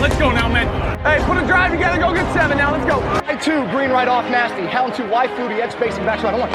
[0.00, 0.64] Let's go now, man.
[1.04, 1.98] Hey, put a drive together.
[2.00, 2.72] Go get seven now.
[2.72, 3.02] Let's go.
[3.28, 4.64] Hey, two, green right off, nasty.
[4.64, 6.32] Hound two, wide fluty, edge spacing, back right.
[6.32, 6.50] I want.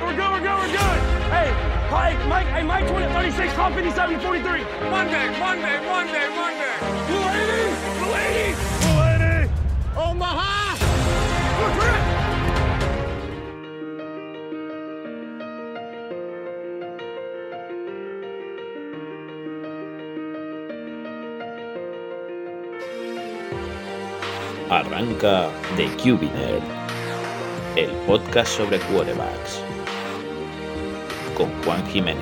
[0.00, 0.98] We're good, we're good, we're good.
[1.28, 1.52] Hey,
[1.92, 4.64] Mike, Mike, hey, Mike 20, 36, call 57, 43.
[4.88, 6.72] Monday, Monday, Monday, Monday.
[7.04, 9.52] Blue 80, Blue 80, Blue 80.
[10.00, 10.80] Omaha.
[11.60, 12.05] We're good.
[24.96, 26.58] Arranca The Cubiner,
[27.76, 29.60] el podcast sobre quarterbacks,
[31.36, 32.16] con Juan Jiménez.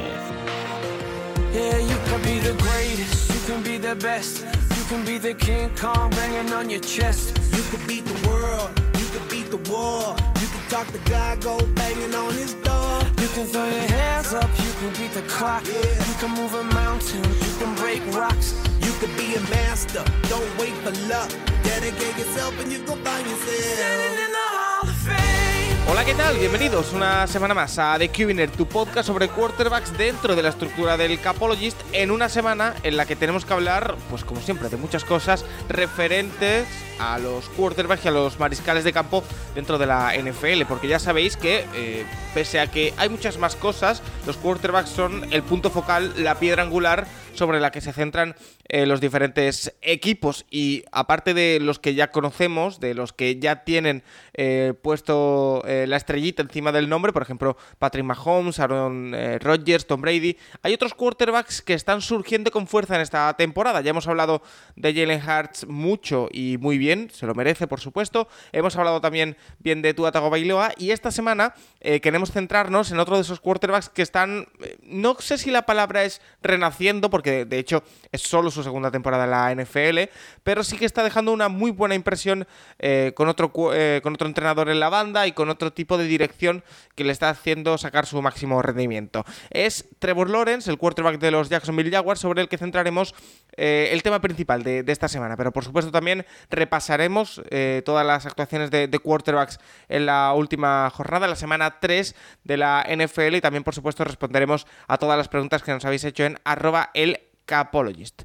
[1.52, 4.44] Yeah, you can be the greatest, you can be the best,
[4.76, 7.38] you can be the King Kong banging on your chest.
[7.52, 10.16] You could beat the world, you could beat the war.
[10.40, 12.98] You could talk to God, go banging on his door.
[13.22, 15.64] You can throw your hands up, you can beat the clock.
[15.64, 18.52] You can move a mountain, you can break rocks.
[18.80, 18.84] You
[19.16, 21.30] be a master, don't wait for luck.
[21.64, 23.48] Dedicate yourself and you go find yourself.
[23.48, 25.88] Standing in the Hall of Fame.
[25.88, 26.36] Hola, ¿qué tal?
[26.38, 30.96] Bienvenidos una semana más a The Cubiner, tu podcast sobre quarterbacks dentro de la estructura
[30.98, 34.76] del Capologist, en una semana en la que tenemos que hablar, pues como siempre, de
[34.76, 36.66] muchas cosas referentes
[36.98, 40.98] a los quarterbacks y a los mariscales de campo dentro de la NFL, porque ya
[40.98, 45.70] sabéis que, eh, pese a que hay muchas más cosas, los quarterbacks son el punto
[45.70, 48.34] focal, la piedra angular sobre la que se centran
[48.68, 53.64] eh, los diferentes equipos y aparte de los que ya conocemos, de los que ya
[53.64, 54.02] tienen
[54.34, 59.86] eh, puesto eh, la estrellita encima del nombre, por ejemplo Patrick Mahomes, Aaron eh, Rodgers,
[59.86, 63.80] Tom Brady, hay otros quarterbacks que están surgiendo con fuerza en esta temporada.
[63.80, 64.42] Ya hemos hablado
[64.76, 68.28] de Jalen Hurts mucho y muy bien, se lo merece por supuesto.
[68.52, 73.16] Hemos hablado también bien de Tua Tagovailoa y esta semana eh, queremos centrarnos en otro
[73.16, 74.48] de esos quarterbacks que están,
[74.82, 79.24] no sé si la palabra es renaciendo, porque de hecho es solo su segunda temporada
[79.24, 80.10] en la NFL,
[80.42, 82.46] pero sí que está dejando una muy buena impresión
[82.78, 86.04] eh, con, otro, eh, con otro entrenador en la banda y con otro tipo de
[86.04, 86.62] dirección
[86.94, 89.24] que le está haciendo sacar su máximo rendimiento.
[89.50, 93.14] Es Trevor Lawrence, el quarterback de los Jacksonville Jaguars, sobre el que centraremos
[93.56, 97.42] eh, el tema principal de, esta semana, pero por supuesto también repasaremos
[97.84, 99.58] todas las actuaciones de, de quarterbacks
[99.88, 102.14] en la última jornada, la semana 3
[102.44, 106.04] de la NFL y también por supuesto responderemos a todas las preguntas que nos habéis
[106.04, 107.13] hecho en arroba el
[107.44, 108.22] capologist.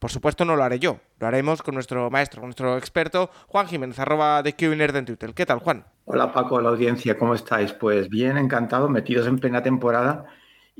[0.00, 3.66] Por supuesto no lo haré yo, lo haremos con nuestro maestro, con nuestro experto Juan
[3.66, 5.34] Jiménez, arroba de QNerd en Twitter.
[5.34, 5.84] ¿Qué tal, Juan?
[6.06, 7.74] Hola Paco, la audiencia, ¿cómo estáis?
[7.74, 10.24] Pues bien, encantado, metidos en plena temporada.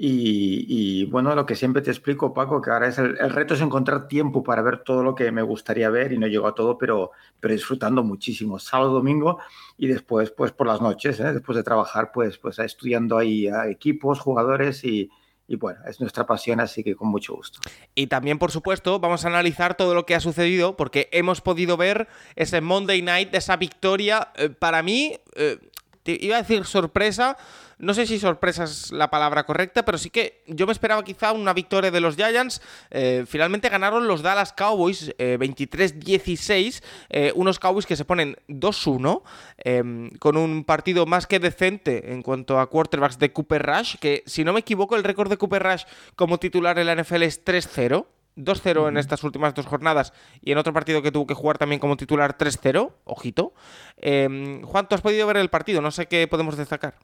[0.02, 3.60] Y, bueno, lo que siempre te explico, Paco, que ahora es el, el, reto es
[3.60, 6.78] encontrar tiempo para ver todo lo que me gustaría ver y no llego a todo,
[6.78, 8.58] pero, pero disfrutando muchísimo.
[8.58, 9.40] Sábado, domingo
[9.76, 11.34] y después, pues por las noches, ¿eh?
[11.34, 15.10] después de trabajar, pues, pues estudiando ahí a equipos, jugadores y,
[15.50, 17.58] y bueno, es nuestra pasión, así que con mucho gusto.
[17.96, 21.76] Y también, por supuesto, vamos a analizar todo lo que ha sucedido, porque hemos podido
[21.76, 22.06] ver
[22.36, 25.58] ese Monday Night, esa victoria, eh, para mí, eh,
[26.04, 27.36] te iba a decir sorpresa,
[27.80, 31.32] no sé si sorpresa es la palabra correcta, pero sí que yo me esperaba quizá
[31.32, 32.60] una victoria de los Giants.
[32.90, 39.22] Eh, finalmente ganaron los Dallas Cowboys eh, 23-16, eh, unos Cowboys que se ponen 2-1,
[39.58, 44.22] em, con un partido más que decente en cuanto a quarterbacks de Cooper Rush, que
[44.26, 45.84] si no me equivoco el récord de Cooper Rush
[46.16, 48.06] como titular en la NFL es 3-0.
[48.36, 51.80] 2-0 en estas últimas dos jornadas y en otro partido que tuvo que jugar también
[51.80, 53.52] como titular 3-0, ojito.
[53.96, 55.82] Eh, Juan, ¿tú has podido ver el partido?
[55.82, 56.94] No sé qué podemos destacar.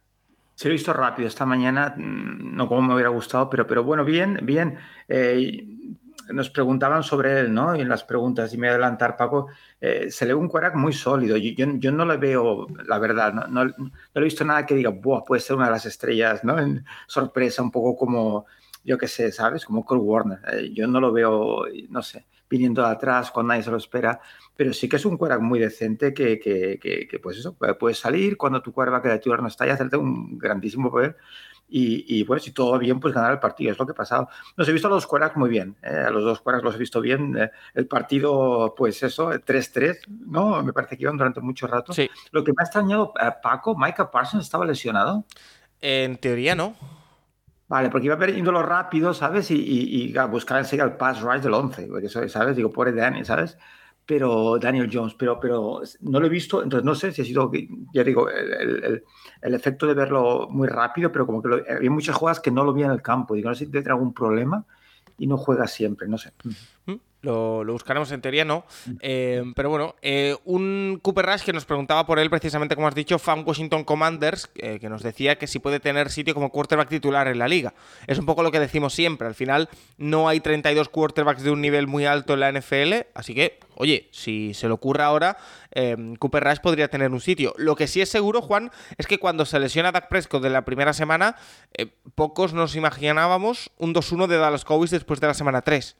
[0.56, 4.06] Se lo he visto rápido esta mañana, no como me hubiera gustado, pero, pero bueno,
[4.06, 4.78] bien, bien.
[5.06, 5.66] Eh,
[6.30, 7.76] nos preguntaban sobre él, ¿no?
[7.76, 9.48] Y en las preguntas, y me voy a adelantar, Paco,
[9.80, 11.36] eh, se le ve un quarterback muy sólido.
[11.36, 14.74] Yo, yo, yo, no le veo, la verdad, no, no, no, he visto nada que
[14.74, 16.58] diga, Buah, puede ser una de las estrellas, ¿no?
[16.58, 18.46] En sorpresa, un poco como,
[18.82, 19.66] yo qué sé, ¿sabes?
[19.66, 20.38] Como Cole Warner.
[20.52, 24.20] Eh, yo no lo veo, no sé, viniendo de atrás cuando nadie se lo espera,
[24.56, 27.94] pero sí que es un quarterback muy decente que, que, que, que pues eso, puede
[27.94, 31.16] salir cuando tu quarterback de titular no está y hacerte un grandísimo poder.
[31.68, 34.28] Y, y, bueno, si todo bien, pues ganar el partido, es lo que ha pasado.
[34.56, 36.78] Nos he visto a los quarterbacks muy bien, eh, a los dos quarterbacks los he
[36.78, 37.36] visto bien.
[37.36, 40.62] Eh, el partido, pues eso, 3-3, ¿no?
[40.62, 41.92] Me parece que iban durante mucho rato.
[41.92, 42.08] Sí.
[42.30, 45.24] Lo que me ha extrañado, eh, Paco, Micah Parsons estaba lesionado.
[45.80, 46.76] En teoría no.
[47.68, 49.50] Vale, porque iba perdiéndolo rápido, ¿sabes?
[49.50, 52.54] Y, y, y buscar enseguida el pass rush del 11, porque eso, ¿sabes?
[52.56, 53.58] Digo, pobre Danny, ¿sabes?
[54.04, 57.50] Pero Daniel Jones, pero, pero no lo he visto, entonces no sé si ha sido,
[57.92, 59.04] ya digo, el, el,
[59.42, 62.62] el efecto de verlo muy rápido, pero como que lo, hay muchas jugadas que no
[62.62, 63.34] lo vi en el campo.
[63.34, 64.64] Digo, no sé si tendrá algún problema
[65.18, 66.32] y no juega siempre, no sé.
[67.22, 68.64] Lo, buscaremos en teoría, no.
[69.00, 72.94] Eh, pero bueno, eh, un Cooper Rush que nos preguntaba por él, precisamente como has
[72.94, 76.88] dicho, fan Washington Commanders, eh, que nos decía que si puede tener sitio como quarterback
[76.88, 77.74] titular en la liga.
[78.06, 79.26] Es un poco lo que decimos siempre.
[79.26, 83.34] Al final, no hay 32 quarterbacks de un nivel muy alto en la NFL, así
[83.34, 85.36] que, oye, si se le ocurre ahora,
[86.18, 87.54] Cooper Rush podría tener un sitio.
[87.58, 90.64] Lo que sí es seguro, Juan, es que cuando se lesiona Dak Prescott de la
[90.64, 91.36] primera semana,
[92.14, 95.96] pocos nos imaginábamos un 2-1 de Dallas Cowboys después de la semana 3.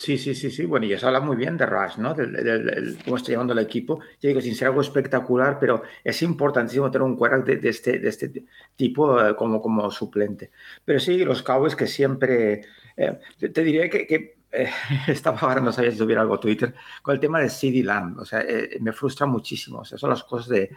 [0.00, 0.64] Sí, sí, sí, sí.
[0.64, 2.14] Bueno, y eso habla muy bien de Rush, ¿no?
[2.14, 4.00] Del, cómo está llevando el equipo.
[4.18, 8.08] Yo digo, sin ser algo espectacular, pero es importantísimo tener un quarterback de, este, de
[8.08, 8.44] este
[8.76, 10.52] tipo eh, como, como suplente.
[10.86, 12.62] Pero sí, los Cowboys que siempre...
[12.96, 13.18] Eh,
[13.52, 14.70] te, diré que, que eh,
[15.06, 18.20] estaba ahora, no sabía si tuviera algo Twitter, con el tema de CD Lamb.
[18.20, 18.42] O sea,
[18.80, 19.80] me frustra muchísimo.
[19.80, 20.70] O sea, son las cosas de...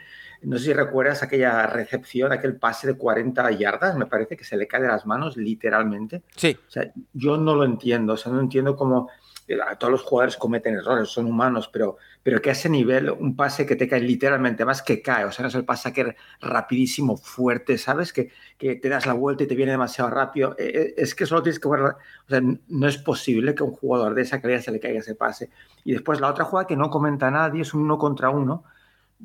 [0.44, 4.58] No sé si recuerdas aquella recepción, aquel pase de 40 yardas, me parece que se
[4.58, 6.24] le cae de las manos literalmente.
[6.36, 6.58] Sí.
[6.68, 9.10] O sea, yo no lo entiendo, o sea, no entiendo cómo
[9.48, 13.36] eh, todos los jugadores cometen errores, son humanos, pero, pero que a ese nivel un
[13.36, 16.02] pase que te cae literalmente, más que cae, o sea, no es el pase que
[16.02, 16.08] es
[16.40, 18.14] rapidísimo, fuerte, ¿sabes?
[18.14, 20.56] Que, que te das la vuelta y te viene demasiado rápido.
[20.58, 23.66] Eh, eh, es que solo tienes que guardar, o sea, no es posible que a
[23.66, 25.50] un jugador de esa calidad se le caiga ese pase.
[25.84, 28.64] Y después la otra jugada que no comenta nadie es un uno contra uno,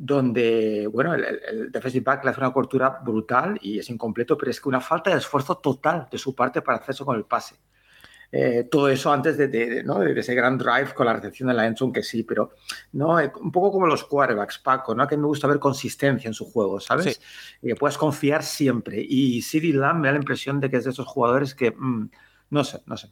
[0.00, 4.60] donde, bueno, el, defensive back le hace una cortura brutal y es incompleto, pero es
[4.60, 7.56] que una falta de esfuerzo total de su parte para hacer eso con el pase.
[8.30, 9.98] Eh, todo eso antes de, ¿no?
[9.98, 12.52] de, ese gran drive con la recepción de la Enson, que sí, pero
[12.92, 13.18] ¿no?
[13.18, 15.08] Eh, un poco como los quarterbacks, Paco, ¿no?
[15.08, 17.20] que me gusta ver consistencia en su juego, ¿sabes?
[17.60, 19.00] Y que puedas confiar siempre.
[19.00, 22.10] Y CD Lamb me da la impresión de que es de esos jugadores que, mm,
[22.50, 23.10] no sé, no sé.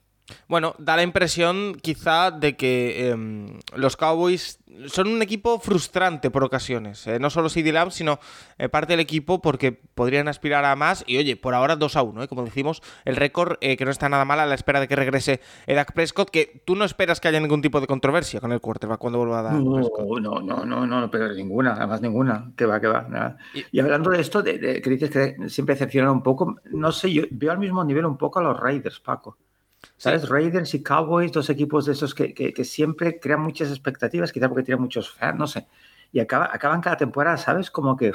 [0.49, 6.44] Bueno, da la impresión quizá de que em, los Cowboys son un equipo frustrante por
[6.44, 7.06] ocasiones.
[7.06, 8.19] Eh, no solo CD Lamb, sino
[8.58, 11.05] eh, parte del equipo porque podrían aspirar a más.
[11.06, 12.28] Y oye, por ahora 2 a 1, ¿eh?
[12.28, 15.40] como decimos, el récord que no está nada mal a la espera de que regrese
[15.67, 18.99] Dak Prescott, que tú no esperas que haya ningún tipo de controversia con el quarterback
[18.99, 19.55] cuando vuelva a dar.
[19.55, 19.81] No,
[20.20, 23.37] no, no, no, no, pero ninguna, además ninguna, que va, que va.
[23.72, 27.25] Y, hablando de esto, de, que dices que siempre decepcionan un poco, no sé, yo
[27.31, 29.37] veo al mismo nivel un poco a los Raiders, Paco.
[29.97, 30.29] ¿Sabes?
[30.29, 34.65] Raiders y Cowboys, dos equipos de esos que, que, siempre crean muchas expectativas, quizá porque
[34.65, 35.67] tienen muchos fans, no sé.
[36.12, 37.71] Y acaba, acaban cada temporada, ¿sabes?
[37.71, 38.12] Como que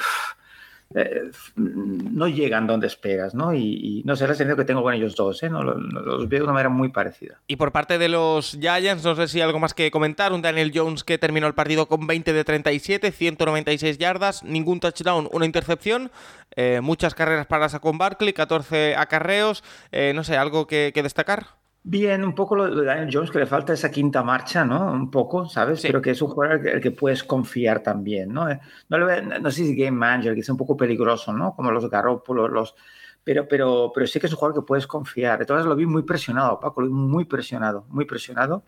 [0.95, 3.53] eh, no llegan donde esperas, ¿no?
[3.53, 5.49] Y, no sé, la sensación que tengo con ellos dos, ¿eh?
[5.49, 7.39] No, los, veo de una manera muy parecida.
[7.47, 10.33] Y por parte de los Giants, no sé si hay algo más que comentar.
[10.33, 15.29] Un Daniel Jones que terminó el partido con 20 de 37, 196 yardas, ningún touchdown,
[15.31, 16.11] una intercepción.
[16.55, 19.63] Eh, muchas carreras para Saquon Barkley, 14 acarreos.
[19.91, 21.60] Eh, no sé, ¿algo que destacar?
[21.83, 24.91] Bien, un poco lo de Daniel Jones, que le falta esa quinta marcha, ¿no?
[24.91, 25.81] Un poco, ¿sabes?
[25.81, 28.49] Pero que es un jugador el que, puedes confiar también, ¿no?
[28.49, 31.55] Eh, no, no sé si Game Manager, que es un poco peligroso, ¿no?
[31.55, 32.75] Como los Garoppolo, los...
[33.23, 35.41] Pero, pero, pero sí que es un jugador que puedes confiar.
[35.41, 38.63] Entonces lo vi muy presionado, Paco, lo vi muy presionado, muy presionado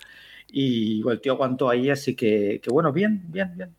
[0.47, 3.75] y el tío aguantó ahí, así que, bueno, bien, bien, bien.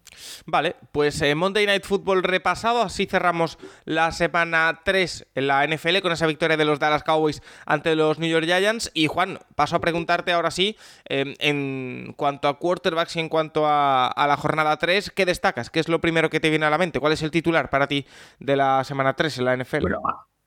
[0.46, 5.99] Vale, pues eh, Monday Night Football repasado, así cerramos la semana 3 en la NFL
[6.00, 8.90] con esa victoria de los Dallas Cowboys ante los New York Giants.
[8.94, 10.76] Y Juan, paso a preguntarte ahora sí,
[11.06, 15.70] em, en cuanto a quarterbacks y en cuanto a, la jornada 3, ¿qué destacas?
[15.70, 17.00] ¿Qué es lo primero que te viene a la mente?
[17.00, 18.06] ¿Cuál es el titular para ti
[18.38, 19.82] de la semana 3 en la NFL?
[19.82, 20.00] Bueno,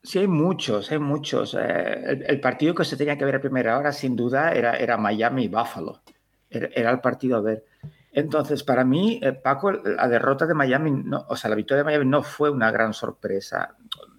[0.03, 1.53] Sí, hay muchos, hay muchos.
[1.59, 4.95] Eh, el, partido que se tenía que ver a primera hora, sin duda, era, era
[4.95, 6.01] Miami-Buffalo.
[6.49, 7.65] Era, el partido a ver.
[8.11, 11.85] Entonces, para mí, eh, Paco, la derrota de Miami, no, o sea, la victoria de
[11.85, 13.75] Miami no fue una gran sorpresa.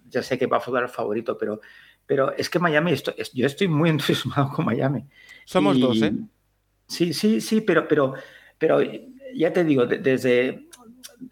[0.09, 1.59] Ya sé que Buffalo era el favorito, pero,
[2.05, 5.05] pero es que Miami, estoy, yo estoy muy entusiasmado con Miami.
[5.45, 6.13] Somos dos, ¿eh?
[6.87, 8.13] Sí, sí, sí, pero, pero,
[8.57, 8.79] pero
[9.35, 10.67] ya te digo, desde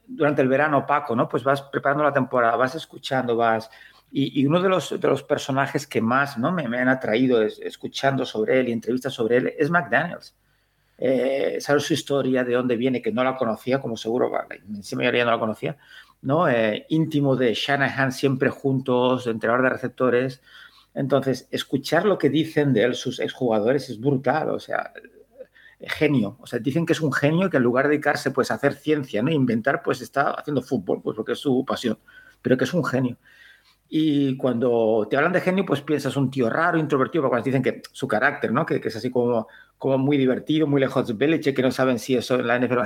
[0.06, 1.28] durante el verano, Paco, ¿no?
[1.30, 3.70] Pues vas preparando la temporada, vas escuchando, vas
[4.12, 6.52] y, uno de los, de los personajes que más ¿no?
[6.52, 10.36] me, han atraído escuchando sobre él y entrevistas sobre él es McDaniels.
[10.98, 14.48] Eh, saber su historia, de dónde viene, que no la conocía, como seguro la
[14.96, 15.77] mayoría no la conocía,
[16.22, 16.50] ¿no?
[16.50, 20.42] Eh, íntimo de Shanahan, siempre juntos, entrenador de receptores.
[20.96, 24.92] Entonces, escuchar lo que dicen de él sus exjugadores es brutal, o sea,
[25.80, 26.38] genio.
[26.39, 28.74] O sea, dicen que es un genio que en lugar de dedicarse pues, a hacer
[28.74, 29.32] ciencia, ¿no?
[29.32, 32.00] inventar, pues está haciendo fútbol, pues porque es su pasión,
[32.42, 33.18] pero que es un genio.
[33.89, 37.63] Y cuando te hablan de genio, pues piensas un tío raro, introvertido, porque cuando dicen
[37.63, 38.65] que su carácter, ¿no?
[38.65, 41.98] Que, que, es así como, como muy divertido, muy lejos de Belichick, que no saben
[42.00, 42.79] si eso en la NFL.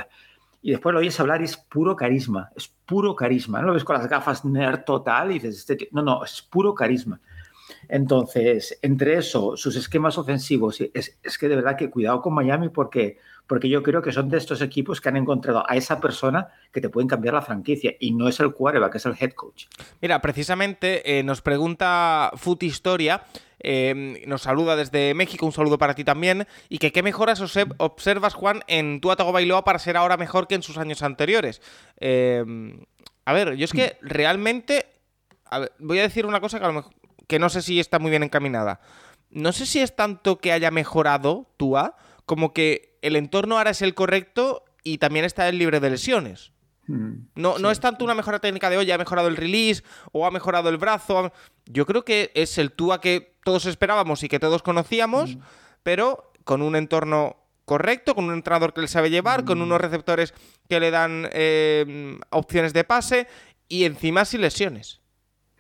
[0.62, 3.62] Y después lo oyes hablar y es puro carisma, es puro carisma.
[3.62, 5.88] No lo ves con las gafas nerd total y dices, este tío...
[5.92, 7.20] no, no, es puro carisma.
[7.92, 12.70] Entonces, entre eso, sus esquemas ofensivos, es, es, que de verdad que cuidado con Miami
[12.70, 13.18] porque,
[13.48, 16.80] porque yo creo que son de estos equipos que han encontrado a esa persona que
[16.80, 19.66] te pueden cambiar la franquicia y no es el quarterback, es el head coach.
[20.02, 23.26] Mira, precisamente eh, nos pregunta Foot Historia.
[23.60, 26.48] Eh, nos saluda desde México, un saludo para ti también.
[26.70, 27.42] Y que qué mejoras
[27.78, 31.62] observas, Juan, en tu Atago Bailoa para ser ahora mejor que en sus años anteriores.
[32.00, 32.46] Eh,
[33.26, 34.86] a ver, yo es que realmente.
[35.78, 37.01] voy a decir una cosa que a lo mejor
[37.32, 38.82] que no sé si está muy bien encaminada.
[39.30, 41.96] No sé si es tanto que haya mejorado Tua,
[42.26, 46.52] como que el entorno ahora es el correcto y también está el libre de lesiones.
[46.88, 50.26] Mm, no, no es tanto una mejora técnica de, hoy ha mejorado el release o
[50.26, 51.32] ha mejorado el brazo.
[51.68, 55.42] Yo creo que es el Tua que todos esperábamos y que todos conocíamos, mm.
[55.84, 59.62] pero con un entorno correcto, con un entrenador que le sabe llevar, con mm.
[59.62, 60.34] unos receptores
[60.68, 63.28] que le dan eh, opciones de pase
[63.70, 65.01] y encima sin lesiones.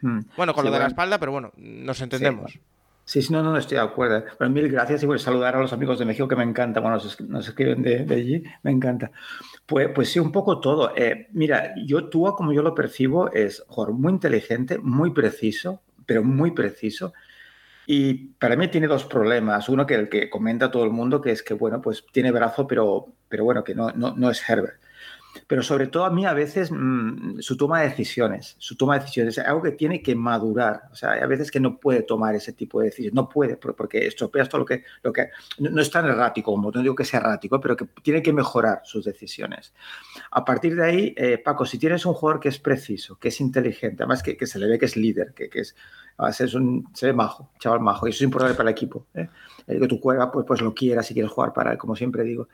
[0.01, 0.21] Hmm.
[0.35, 2.59] Bueno, con lo de la espalda, pero bueno, nos entendemos.
[3.03, 4.23] Sí, sí, no, no, estoy de acuerdo.
[4.37, 6.79] Pero mil gracias y voy a saludar a los amigos de México que me encanta.
[6.79, 9.11] Bueno, nos, escriben de, allí, me encanta.
[9.65, 10.93] Pues, pues sí, un poco todo.
[10.95, 16.23] Eh, mira, yo tú, como yo lo percibo, es joder, muy inteligente, muy preciso, pero
[16.23, 17.13] muy preciso.
[17.87, 19.67] Y para mí tiene dos problemas.
[19.67, 22.67] Uno que el que comenta todo el mundo, que es que, bueno, pues tiene brazo,
[22.67, 24.81] pero, pero bueno, que no, no, no es Herbert
[25.47, 29.01] pero sobre todo a mí a veces mm, su toma de decisiones, su toma de
[29.01, 32.03] decisiones es algo que tiene que madurar, o sea, hay a veces que no puede
[32.03, 35.81] tomar ese tipo de decisiones, no puede, porque estropeas todo lo que, lo que no,
[35.81, 39.05] es tan errático, como no digo que sea errático, pero que tiene que mejorar sus
[39.05, 39.73] decisiones.
[40.31, 43.41] A partir de ahí, eh, Paco, si tienes un jugador que es preciso, que es
[43.41, 45.75] inteligente, además que, que se le ve que es líder, que, que es,
[46.39, 49.29] es un, se ve majo, chaval majo, y eso es importante para el equipo, ¿eh?
[49.67, 52.47] que tú juegas, pues, pues lo quieras si quieres jugar para él, como siempre digo.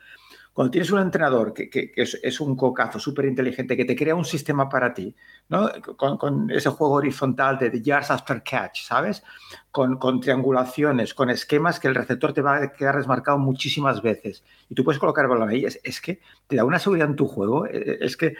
[0.58, 4.68] Cuando tienes un entrenador que, es, un cocazo súper inteligente, que te crea un sistema
[4.68, 5.16] para ti,
[5.50, 5.70] ¿no?
[5.96, 9.22] con, ese juego horizontal de, yards after catch, ¿sabes?
[9.70, 14.44] Con, triangulaciones, con esquemas que el receptor te va a quedar desmarcado muchísimas veces.
[14.68, 15.64] Y tú puedes colocar el balón ahí.
[15.64, 17.68] Es, que te da una seguridad en tu juego.
[17.68, 18.34] E, e, es que,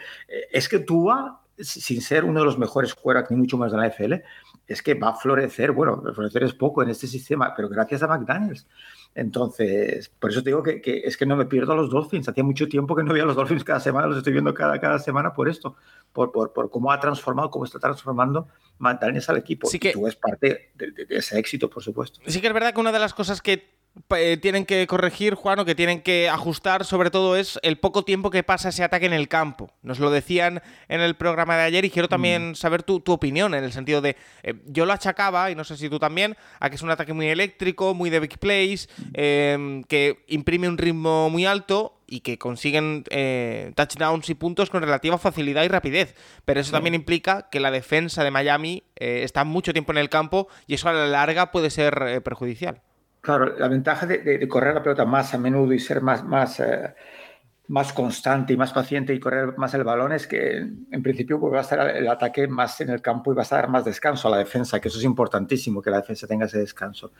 [0.50, 1.08] es que tú,
[1.56, 4.14] sin ser uno de los mejores quarterbacks, ni mucho más de la NFL,
[4.66, 8.08] es que va a florecer, bueno, florecer es poco en este sistema, pero gracias a
[8.08, 8.66] McDaniels.
[9.14, 12.28] Entonces, por eso te digo que, es que no me pierdo a los Dolphins.
[12.28, 14.78] Hacía mucho tiempo que no veía a los Dolphins cada semana, los estoy viendo cada,
[14.80, 15.76] cada semana por esto,
[16.12, 18.48] por, por, por cómo ha transformado, cómo está transformando
[18.78, 19.66] McDaniels al equipo.
[19.68, 22.20] Sí que, y tú es parte de, de ese éxito, por supuesto.
[22.26, 23.78] Sí que es verdad que una de las cosas que
[24.10, 28.04] eh, tienen que corregir, Juan, o que tienen que ajustar, sobre todo, es el poco
[28.04, 29.72] tiempo que pasa ese ataque en el campo.
[29.82, 32.54] Nos lo decían en el programa de ayer y quiero también mm.
[32.54, 35.88] saber tu, opinión en el sentido de, eh, yo lo achacaba, y no sé si
[35.88, 40.24] tú también, a que es un ataque muy eléctrico, muy de big plays, em, que
[40.28, 45.64] imprime un ritmo muy alto y que consiguen eh, touchdowns y puntos con relativa facilidad
[45.64, 46.14] y rapidez.
[46.44, 50.48] Pero eso también implica que la defensa de Miami está mucho tiempo en el campo
[50.66, 52.80] y eso a la larga puede ser perjudicial.
[53.20, 56.94] Claro, la ventaja de, correr la pelota más a menudo y ser más, más, eh,
[57.68, 61.52] más constante y más paciente y correr más el balón es que en principio pues,
[61.52, 64.28] va a estar el ataque más en el campo y va a dar más descanso
[64.28, 67.12] a la defensa, que eso es importantísimo, que la defensa tenga ese descanso.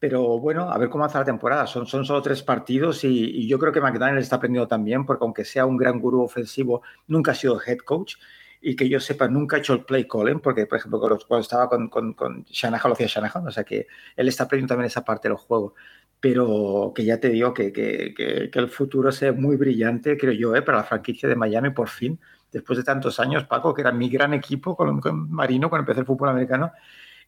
[0.00, 1.66] Pero bueno, a ver cómo hace la temporada.
[1.66, 5.24] Son, son solo tres partidos y, y yo creo que McDaniel está aprendiendo también, porque
[5.24, 8.16] aunque sea un gran gurú ofensivo, nunca ha sido head coach
[8.66, 11.68] y que yo sepa, nunca ha hecho el play calling, porque, por ejemplo, cuando estaba
[11.68, 15.04] con, con, con Shanahan lo hacía Shanahan, o sea que él está aprendiendo también esa
[15.04, 15.74] parte del juego.
[16.18, 20.56] Pero que ya te digo que, que, que, el futuro sea muy brillante, creo yo,
[20.56, 20.62] ¿eh?
[20.62, 22.18] para la franquicia de Miami, por fin,
[22.50, 26.00] después de tantos años, Paco, que era mi gran equipo con, con Marino cuando empecé
[26.00, 26.72] el fútbol americano,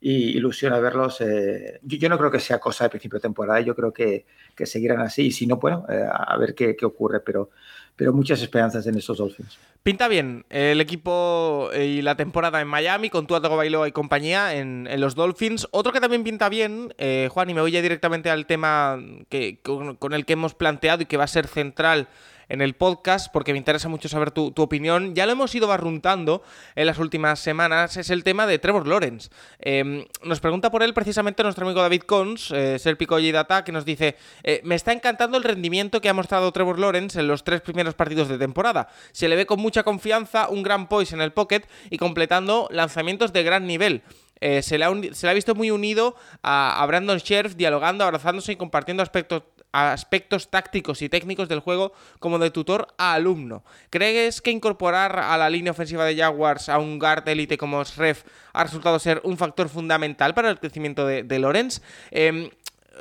[0.00, 1.20] y ilusiona verlos.
[1.20, 4.24] Eh, yo, no creo que sea cosa de principio de temporada, yo creo que,
[4.54, 7.50] que seguirán así, y si no, bueno, eh, a ver qué, qué ocurre, pero
[7.96, 9.58] pero muchas esperanzas en estos Dolphins.
[9.82, 14.54] Pinta bien el equipo eh, y la temporada en Miami con Tua Bailoa y compañía
[14.54, 15.66] en, los Dolphins.
[15.70, 18.98] Otro que también pinta bien, eh, Juan, y me voy ya directamente al tema
[19.28, 22.08] que, con el que hemos planteado y que va a ser central
[22.48, 25.14] en el podcast, porque me interesa mucho saber tu, opinión.
[25.14, 26.42] Ya lo hemos ido barruntando
[26.74, 29.30] en las últimas semanas, es el tema de Trevor Lawrence.
[29.58, 33.72] Em, nos pregunta por él precisamente nuestro amigo David Cons, eh, Serpico y Data, que
[33.72, 37.44] nos dice: eh, Me está encantando el rendimiento que ha mostrado Trevor Lawrence en los
[37.44, 38.88] tres primeros partidos de temporada.
[39.12, 43.32] Se le ve con mucha confianza, un gran poise en el pocket y completando lanzamientos
[43.32, 44.02] de gran nivel.
[44.40, 49.02] Eh, se, le ha visto muy unido a, a Brandon Sheriff, dialogando, abrazándose y compartiendo
[49.02, 49.44] aspectos
[49.76, 53.64] aspectos tácticos y técnicos del juego como de tutor a alumno.
[53.90, 58.25] ¿Crees que incorporar a la línea ofensiva de Jaguars a un guard élite como Sref
[58.52, 61.83] ha resultado ser un factor fundamental para el crecimiento de, Lorenz?
[62.11, 62.50] Em,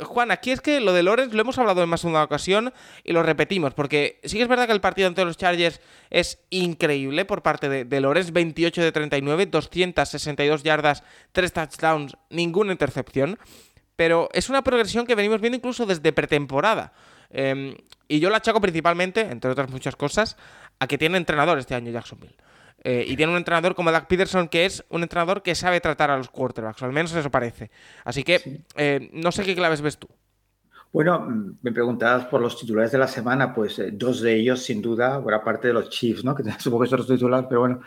[0.03, 2.73] Juan, aquí es que lo de Lorenz lo hemos hablado en más de una ocasión
[3.05, 5.79] y lo repetimos, porque sí que es verdad que el partido ante los Chargers
[6.09, 12.73] es increíble por parte de, de Lorenz, 28 de 39, 262 yardas, 3 touchdowns, ninguna
[12.73, 13.39] intercepción,
[13.95, 16.93] pero es una progresión que venimos viendo incluso desde pretemporada.
[17.29, 17.75] Em,
[18.07, 20.37] y yo la achaco principalmente, entre otras muchas cosas,
[20.79, 22.35] a que tiene entrenador este año Jacksonville.
[22.83, 26.11] Eh, y tiene un entrenador como Doug Peterson que es un entrenador que sabe tratar
[26.11, 27.71] a los quarterbacks, o al menos eso parece.
[28.03, 30.07] Así que eh, no sé qué claves ves tú.
[30.93, 34.83] Bueno, me preguntabas por los titulares de la semana, pues eh, dos de ellos sin
[34.83, 36.35] duda, buena parte de los Chiefs, ¿no?
[36.35, 37.81] Que supongo que son los titulares, pero bueno,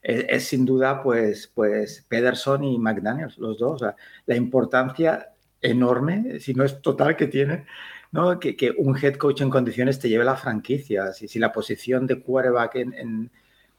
[0.00, 3.82] es, sin duda pues, pues Pederson y McDaniels, los dos.
[3.82, 5.33] O sea, la importancia
[5.64, 7.66] enorme, si no es total, que tiene
[8.12, 8.38] ¿no?
[8.38, 11.12] que, que, un head coach en condiciones te lleve la franquicia.
[11.12, 13.30] Si, si la posición de quarterback en, en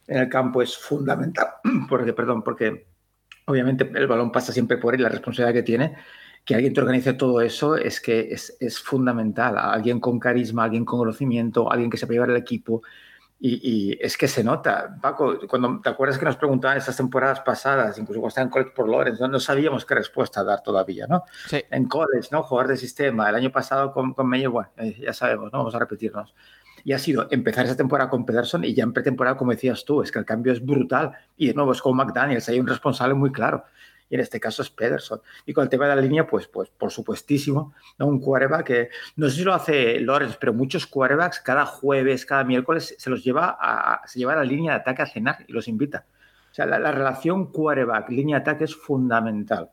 [0.06, 1.48] en el campo es fundamental,
[1.88, 2.86] porque, perdón, porque
[3.46, 5.96] obviamente el balón pasa siempre por él, la responsabilidad que tiene,
[6.44, 9.58] que alguien te organice todo eso es que es, es fundamental.
[9.58, 12.82] Alguien con carisma, alguien con conocimiento, alguien que sepa llevar el equipo.
[13.38, 17.40] Y, y, es que se nota, Paco, cuando te acuerdas que nos preguntaban esas temporadas
[17.40, 21.06] pasadas, incluso cuando estaba en college por Lawrence, no, no sabíamos qué respuesta dar todavía,
[21.06, 21.24] ¿no?
[21.46, 21.62] Sí.
[21.70, 22.42] En college, ¿no?
[22.42, 23.28] Jugar de sistema.
[23.28, 25.58] El año pasado con, con Meyer, bueno, eh, ya sabemos, ¿no?
[25.58, 26.34] Vamos a repetirnos
[26.86, 30.02] y ha sido empezar esa temporada con Pederson y ya en pretemporada, como decías tú,
[30.02, 31.10] es que el cambio es brutal.
[31.36, 33.64] Y de nuevo es con McDaniels, hay un responsable muy claro.
[34.08, 35.20] Y en este caso es Pederson.
[35.44, 39.28] Y con el tema de la línea, pues, pues por supuestísimo, un quarterback que no
[39.28, 43.56] sé si lo hace Lawrence, pero muchos quarterbacks cada jueves, cada miércoles se los lleva
[43.60, 46.06] a, se lleva a la línea de ataque a cenar y los invita.
[46.50, 49.70] O sea, la, la relación quarterback-línea de ataque es fundamental.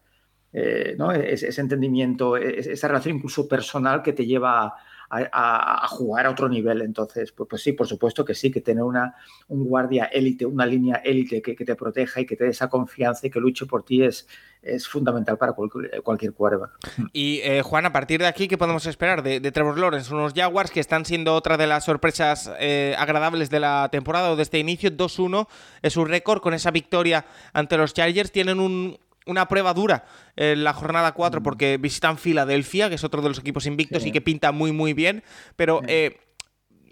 [0.55, 1.11] Eh, ¿no?
[1.11, 4.73] Es, ese entendimiento, es, esa relación incluso personal que te lleva a,
[5.13, 6.81] a, a, jugar a otro nivel.
[6.81, 9.15] Entonces, pues, pues, sí, por supuesto que sí, que tener una,
[9.47, 12.69] un guardia élite, una línea élite que, que, te proteja y que te dé esa
[12.69, 14.27] confianza y que luche por ti es,
[14.61, 16.71] es fundamental para cualquier, cualquier quarterback.
[17.13, 20.13] Y eh, Juan, a partir de aquí, ¿qué podemos esperar de, de, Trevor Lawrence?
[20.13, 24.35] Unos Jaguars que están siendo otra de las sorpresas eh, agradables de la temporada o
[24.35, 24.89] de este inicio.
[24.89, 25.47] 2-1
[25.81, 28.31] es su récord con esa victoria ante los Chargers.
[28.31, 31.43] Tienen un, una prueba dura en la jornada 4 mm.
[31.43, 34.09] porque visitan Filadelfia, que es otro de los equipos invictos sí.
[34.09, 35.23] y que pinta muy muy bien,
[35.55, 35.85] pero sí.
[35.89, 36.17] eh,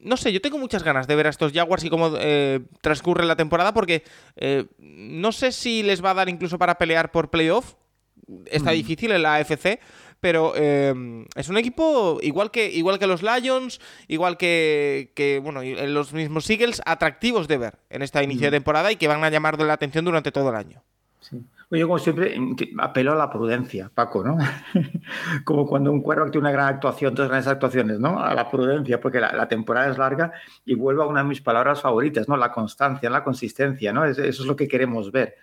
[0.04, 3.26] no sé, yo tengo muchas ganas de ver a estos Jaguars y cómo eh, transcurre
[3.26, 4.04] la temporada porque
[4.36, 7.76] eh, no sé si les va a dar incluso para pelear por playoff,
[8.46, 8.76] está mm.
[8.76, 9.80] difícil en la AFC,
[10.20, 15.62] pero eh, es un equipo igual que, igual que los Lions, igual que, que, bueno,
[15.64, 18.52] los mismos Eagles, atractivos de ver en esta inicio mm.
[18.52, 20.84] de temporada y que van a llamar de la atención durante todo el año.
[21.22, 21.42] Sí.
[21.72, 22.38] Yo, como siempre,
[22.80, 24.38] apelo a la prudencia, Paco, ¿no?
[25.46, 28.20] como cuando un cuervo tiene una gran actuación, dos grandes actuaciones, ¿no?
[28.22, 30.34] A la prudencia, porque la, la, temporada es larga
[30.66, 32.36] y vuelvo a una de mis palabras favoritas, ¿no?
[32.36, 34.04] La constancia, la consistencia, ¿no?
[34.04, 35.36] Eso es lo que queremos ver.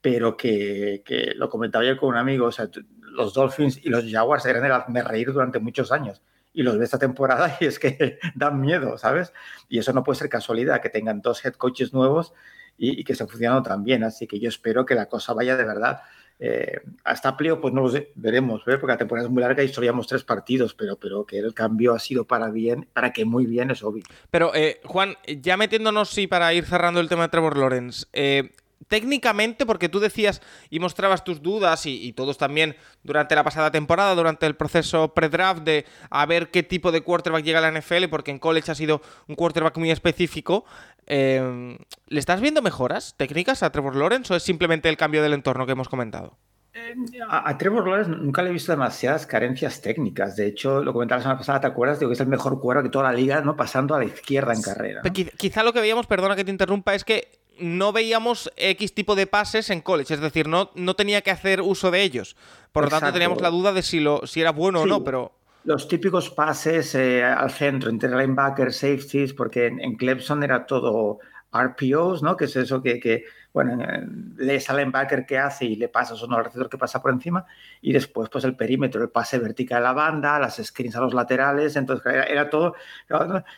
[0.00, 2.68] Pero que, que lo comentaba yo con un amigo, o sea,
[3.00, 6.22] los Dolphins y los Jaguars eran el hazme reír durante muchos años
[6.54, 9.34] y los de esta temporada y es que dan miedo, ¿sabes?
[9.68, 12.32] Y eso no puede ser casualidad, que tengan dos head coaches nuevos
[12.78, 14.04] y, y que estén funcionando tan bien.
[14.04, 16.00] Así que yo espero que la cosa vaya de verdad.
[16.40, 18.76] Eh, hasta Pleo, pues no lo sé, veremos, ¿eh?
[18.78, 21.94] porque la temporada es muy larga y solo tres partidos, pero, pero que el cambio
[21.94, 24.02] ha sido para bien, para que muy bien es obvio.
[24.30, 28.50] Pero, eh, Juan, ya metiéndonos, sí, para ir cerrando el tema de Trevor Lawrence, eh,
[28.88, 33.70] técnicamente, porque tú decías y mostrabas tus dudas y, y, todos también durante la pasada
[33.70, 37.78] temporada, durante el proceso pre-draft de a ver qué tipo de quarterback llega a la
[37.78, 40.64] NFL, porque en college ha sido un quarterback muy específico.
[41.06, 41.76] Eh,
[42.08, 45.66] ¿Le estás viendo mejoras técnicas a Trevor Lawrence o es simplemente el cambio del entorno
[45.66, 46.38] que hemos comentado?
[46.76, 46.94] Eh,
[47.28, 50.34] a, a, Trevor Lawrence nunca le he visto demasiadas carencias técnicas.
[50.34, 52.00] De hecho, lo comentaba la semana pasada, ¿te acuerdas?
[52.00, 53.54] Digo que es el mejor quarterback de toda la liga, ¿no?
[53.54, 55.02] Pasando a la izquierda en carrera.
[55.04, 55.12] ¿no?
[55.12, 59.26] Quizá lo que veíamos, perdona que te interrumpa, es que no veíamos X tipo de
[59.26, 62.36] pases en college, es decir, no, no tenía que hacer uso de ellos.
[62.72, 63.06] Por lo Exacto.
[63.06, 64.84] tanto, teníamos la duda de si, lo, si era bueno sí.
[64.84, 65.32] o no, pero...
[65.64, 71.20] Los típicos pases eh, al centro, entre linebackers, safeties, porque en, en, Clemson era todo
[71.52, 72.36] RPOs, ¿no?
[72.36, 73.78] Que es eso que, que bueno,
[74.36, 77.12] lees al linebacker que hace y le pasas o no al receptor que pasa por
[77.12, 77.46] encima,
[77.80, 81.14] y después, pues el perímetro, el pase vertical a la banda, las screens a los
[81.14, 82.74] laterales, entonces era, era todo,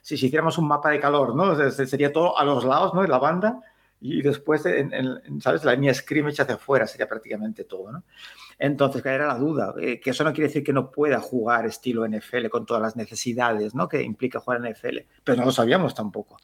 [0.02, 1.56] si, si hiciéramos un mapa de calor, ¿no?
[1.70, 3.00] Sería todo a los lados, ¿no?
[3.00, 3.60] De la banda,
[4.00, 5.64] y después, en, en, ¿sabes?
[5.64, 8.04] La línea scrimmage hacia afuera sería prácticamente todo, ¿no?
[8.58, 12.06] Entonces, era la duda, eh, que eso no quiere decir que no pueda jugar estilo
[12.06, 13.88] NFL con todas las necesidades, ¿no?
[13.88, 16.38] Que implica jugar NFL, pero no lo sabíamos tampoco.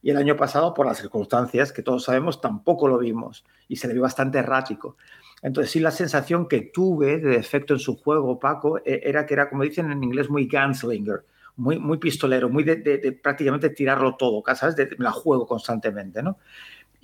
[0.00, 3.86] Y el año pasado, por las circunstancias que todos sabemos, tampoco lo vimos y se
[3.86, 4.96] le vio bastante errático.
[5.42, 9.48] Entonces, sí, la sensación que tuve de defecto en su juego, Paco, era que era,
[9.48, 11.24] como dicen en inglés, muy gunslinger,
[11.56, 14.74] muy, muy pistolero, muy de, de, de prácticamente tirarlo todo, ¿sabes?
[14.74, 16.38] De, la juego constantemente, ¿no?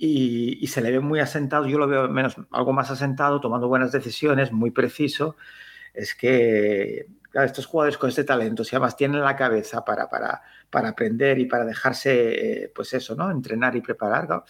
[0.01, 3.67] Y, y, se le ve muy asentado, yo lo veo menos, algo más asentado, tomando
[3.67, 5.35] buenas decisiones, muy preciso.
[5.93, 10.89] Es que, estos jugadores con este talento, si además tienen la cabeza para, para, para
[10.89, 13.29] aprender y para dejarse, eh, pues eso, ¿no?
[13.29, 14.45] Entrenar y preparar,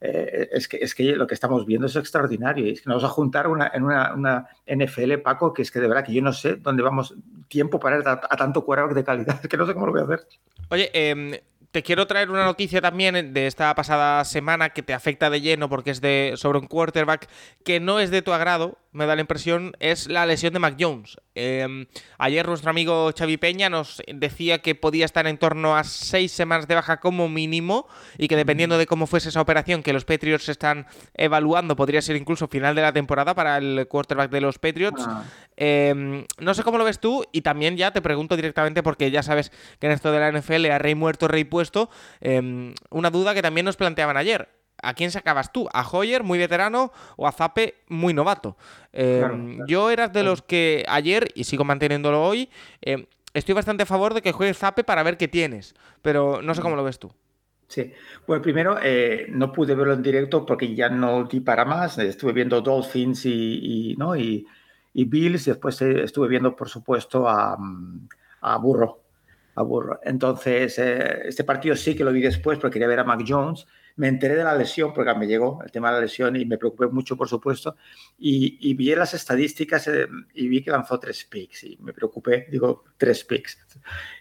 [0.00, 2.64] eh, es, que, es que lo que estamos viendo es extraordinario.
[2.66, 5.72] Y es que nos vamos a juntar una, en una, una, NFL, Paco, que es
[5.72, 7.16] que de verdad que yo no sé dónde vamos
[7.48, 9.92] tiempo para ir a, a tanto quarterback de calidad, es que no sé cómo lo
[9.92, 10.26] voy a hacer.
[10.70, 15.30] Oye, eh, te quiero traer una noticia también de esta pasada semana que te afecta
[15.30, 17.28] de lleno porque es de sobre un quarterback
[17.64, 20.76] que no es de tu agrado, me da la impresión, es la lesión de Mac
[20.78, 21.16] Jones.
[21.34, 21.86] Eh,
[22.18, 26.68] ayer nuestro amigo Xavi Peña nos decía que podía estar en torno a seis semanas
[26.68, 30.50] de baja como mínimo y que dependiendo de cómo fuese esa operación que los Patriots
[30.50, 35.08] están evaluando, podría ser incluso final de la temporada para el quarterback de los Patriots.
[35.64, 39.22] Eh, no sé cómo lo ves tú y también ya te pregunto directamente porque ya
[39.22, 41.88] sabes que en esto de la NFL a rey muerto, rey puesto,
[42.20, 44.48] eh, una duda que también nos planteaban ayer.
[44.82, 45.68] ¿A quién sacabas tú?
[45.72, 48.56] ¿A Hoyer, muy veterano, o a Zape, muy novato?
[48.92, 52.50] Eh, claro, Yo era de los que ayer, y sigo manteniéndolo hoy,
[53.32, 56.62] estoy bastante a favor de que juegues Zape para ver qué tienes, pero no sé
[56.62, 57.12] cómo lo ves tú.
[57.68, 57.92] Sí,
[58.26, 61.98] bueno, primero eh, no pude verlo en directo porque ya no di para más.
[61.98, 64.16] Estuve viendo Dolphins y, y ¿no?
[64.16, 64.44] y,
[64.94, 67.56] y Bills, después estuve viendo, por supuesto, a,
[68.40, 69.00] a Burro.
[69.54, 70.00] A Burro.
[70.02, 73.66] Entonces, eh, este partido sí que lo vi después porque quería ver a Mac Jones
[73.96, 76.58] me enteré de la lesión, porque me llegó el tema de la lesión y me
[76.58, 77.76] preocupé mucho, por supuesto,
[78.18, 82.46] y, y vi las estadísticas eh, y vi que lanzó tres picks y me preocupé,
[82.50, 83.58] digo, tres picks.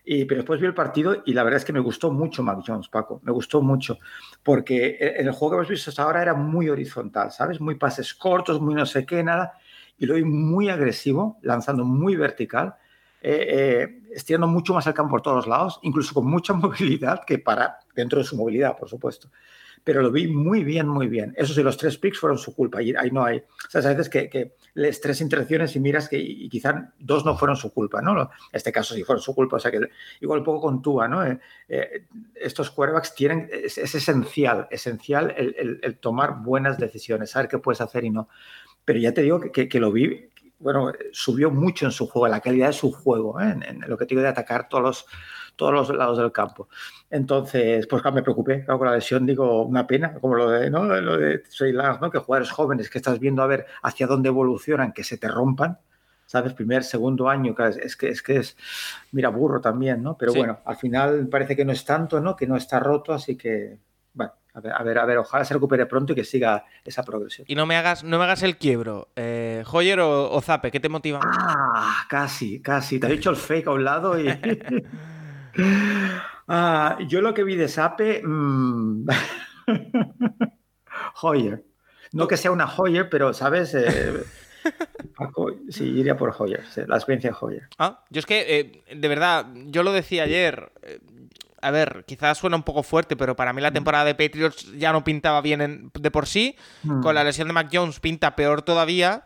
[0.06, 2.60] Y, pero después vi el partido y la verdad es que me gustó mucho Mac
[2.66, 4.00] Jones, Paco, me gustó mucho,
[4.44, 7.62] porque el, el juego que hemos visto hasta ahora era muy horizontal, ¿sabes?
[7.62, 9.54] Muy pases cortos, muy no sé qué, nada,
[9.98, 12.76] y lo vi muy agresivo, lanzando muy vertical.
[13.24, 17.38] Eh, eh, estirando mucho más el campo por todos lados, incluso con mucha movilidad que
[17.38, 19.30] para dentro de su movilidad, por supuesto
[19.84, 21.34] pero lo vi muy bien, muy bien.
[21.36, 22.82] Eso sí, los tres picks fueron su culpa.
[22.82, 23.40] Y ahí no hay.
[23.40, 27.26] O sea, a veces que, que lees tres interacciones y miras que y quizá dos
[27.26, 28.22] no fueron su culpa, ¿no?
[28.22, 29.58] En este caso sí fueron su culpa.
[29.58, 29.80] O sea, que
[30.20, 31.26] igual un poco con Tua, ¿no?
[31.26, 33.50] Eh, estos quarterbacks tienen.
[33.52, 38.30] Es, es esencial, esencial el, tomar buenas decisiones, saber qué puedes hacer y no.
[38.86, 40.30] Pero ya te digo que, que, que lo vi.
[40.60, 43.50] Bueno, subió mucho en su juego, la calidad de su juego, ¿eh?
[43.50, 45.06] en, en, lo que te digo de atacar todos los,
[45.56, 46.70] todos los lados del campo.
[47.10, 50.70] Entonces, pues claro, me preocupé claro, con la lesión, digo, una pena, como lo de,
[50.70, 50.84] ¿no?
[50.86, 52.12] lo de Trey Lance, ¿no?
[52.12, 55.80] que jugadores jóvenes que estás viendo a ver hacia dónde evolucionan, que se te rompan,
[56.26, 56.54] ¿sabes?
[56.54, 58.58] Primer, segundo año, es que es, que es
[59.12, 60.18] mira, burro también, ¿no?
[60.18, 60.40] Pero sí.
[60.40, 62.36] bueno, al final parece que no es tanto, ¿no?
[62.36, 63.78] Que no está roto, así que,
[64.14, 67.04] bueno, a ver, a ver, a ver, ojalá se recupere pronto y que siga esa
[67.04, 67.46] progresión.
[67.48, 69.10] Y no me hagas, no me hagas el quiebro.
[69.16, 70.72] Eh, ¿Hoyer o, o, Zape?
[70.72, 71.22] ¿Qué te motiva?
[71.24, 73.00] Ah, casi, casi.
[73.00, 74.28] Te he dicho el fake a un lado y.
[76.48, 78.22] ah, yo lo que vi de Sape.
[78.24, 79.08] Mmm...
[81.22, 81.64] Hoyer.
[82.14, 83.74] No que sea una Hoyer, pero, ¿sabes?
[83.74, 84.26] Eh,
[85.70, 87.70] sí, iría por Hoyer, la experiencia de Hoyer.
[87.80, 90.74] Ah, yo es que, eh, de verdad, yo lo decía ayer.
[91.62, 94.92] A ver, quizás suena un poco fuerte, pero para mí la temporada de Patriots ya
[94.92, 96.56] no pintaba bien en, de por sí.
[96.84, 97.02] Mm.
[97.02, 99.26] Con la lesión de Mac Jones pinta peor todavía.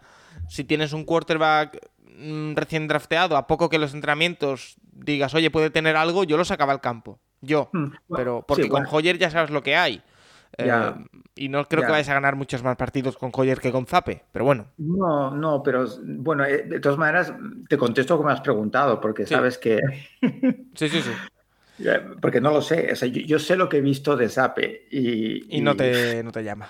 [0.50, 1.80] Si tienes un quarterback
[2.17, 6.45] mm, recién drafteado, a poco que los entrenamientos digas, oye, puede tener algo, yo lo
[6.45, 7.19] sacaba al campo.
[7.41, 7.69] Yo.
[7.74, 7.80] Mm.
[7.80, 8.88] Bueno, pero porque sí, bueno.
[8.88, 10.02] con Hoyer ya sabes lo que hay.
[10.58, 10.71] Eh,
[11.36, 14.24] y no creo que vayas a ganar muchos más partidos con Hoyer que con Zape,
[14.32, 14.67] pero bueno.
[14.78, 17.34] No, no, pero bueno, eh, de todas maneras
[17.67, 19.34] te contesto como me has preguntado, porque sí.
[19.34, 19.80] sabes que.
[20.76, 21.12] sí, sí, sí.
[22.21, 24.88] Porque no lo sé, o sea, yo, yo, sé lo que he visto de Zape
[24.89, 26.69] y, y, no, te, no te llama.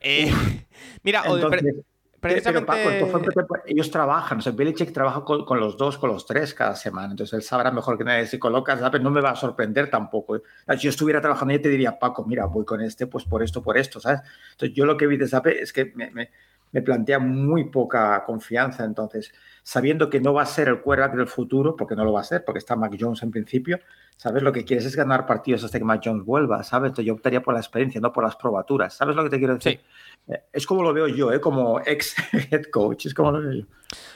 [0.00, 0.30] Eh,
[1.04, 1.76] mira, Entonces,
[2.18, 2.66] precisamente...
[2.66, 6.52] Pero Paco, ellos trabajan, o sea, Belichick trabaja con, con, los dos, con los tres
[6.52, 8.26] cada semana, entonces él sabrá mejor que nadie.
[8.26, 10.42] Si colocas Zape no me va a sorprender tampoco.
[10.76, 13.62] Si yo estuviera trabajando, yo te diría, Paco, mira, voy con este, pues por esto,
[13.62, 14.20] por esto, ¿sabes?
[14.52, 16.30] Entonces yo lo que vi de Zape es que me, me,
[16.72, 19.32] me plantea muy poca confianza, entonces
[19.62, 22.24] sabiendo que no va a ser el quarterback del futuro, porque no lo va a
[22.24, 23.78] ser, porque está Mac Jones en principio,
[24.16, 24.42] ¿sabes?
[24.42, 26.88] Lo que quieres es ganar partidos hasta que Mac Jones vuelva, ¿sabes?
[26.88, 29.54] Entonces yo optaría por la experiencia, no por las probaturas, ¿sabes lo que te quiero
[29.54, 29.80] decir?
[30.26, 30.34] Sí.
[30.52, 31.40] Es como lo veo yo, ¿eh?
[31.40, 32.14] Como ex
[32.50, 33.64] head coach, es como lo veo yo.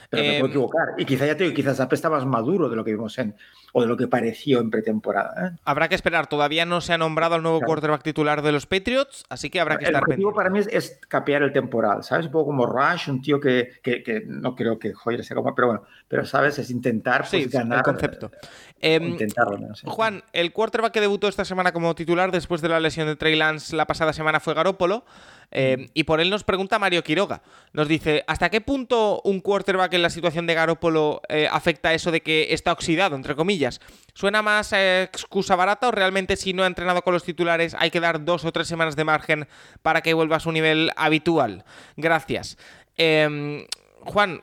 [0.09, 0.89] Pero eh, me puedo equivocar.
[0.97, 3.35] Y quizá ya te digo, quizás Zap está más maduro de lo que vimos en,
[3.73, 5.47] o de lo que pareció en pretemporada.
[5.47, 5.57] ¿eh?
[5.65, 7.71] Habrá que esperar, todavía no se ha nombrado al nuevo claro.
[7.71, 10.35] quarterback titular de los Patriots, así que habrá que el estar pendiente.
[10.35, 12.27] para mí es, es, capear el temporal, ¿sabes?
[12.27, 15.23] Un poco como Rush, un tío que, que, que no creo que Hoyer
[15.55, 16.59] pero bueno, pero ¿sabes?
[16.59, 17.79] Es intentar pues, sí, ganar.
[17.79, 18.31] El concepto.
[18.79, 19.75] Eh, intentarlo, ¿no?
[19.75, 19.85] sí.
[19.87, 23.35] Juan, el quarterback que debutó esta semana como titular después de la lesión de Trey
[23.35, 25.05] Lance la pasada semana fue Garópolo.
[25.51, 27.41] Eh, y por él nos pregunta Mario Quiroga.
[27.73, 32.11] Nos dice, ¿hasta qué punto un quarterback en la situación de Garópolo eh, afecta eso
[32.11, 33.79] de que está oxidado, entre comillas?
[34.13, 37.91] ¿Suena más eh, excusa barata o realmente si no ha entrenado con los titulares hay
[37.91, 39.47] que dar dos o tres semanas de margen
[39.81, 41.63] para que vuelva a su nivel habitual?
[41.95, 42.57] Gracias.
[42.97, 44.41] Juan,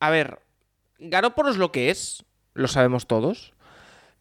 [0.00, 0.40] a ver,
[0.98, 2.24] Garópolo es lo que es.
[2.54, 3.52] lo sabemos todos.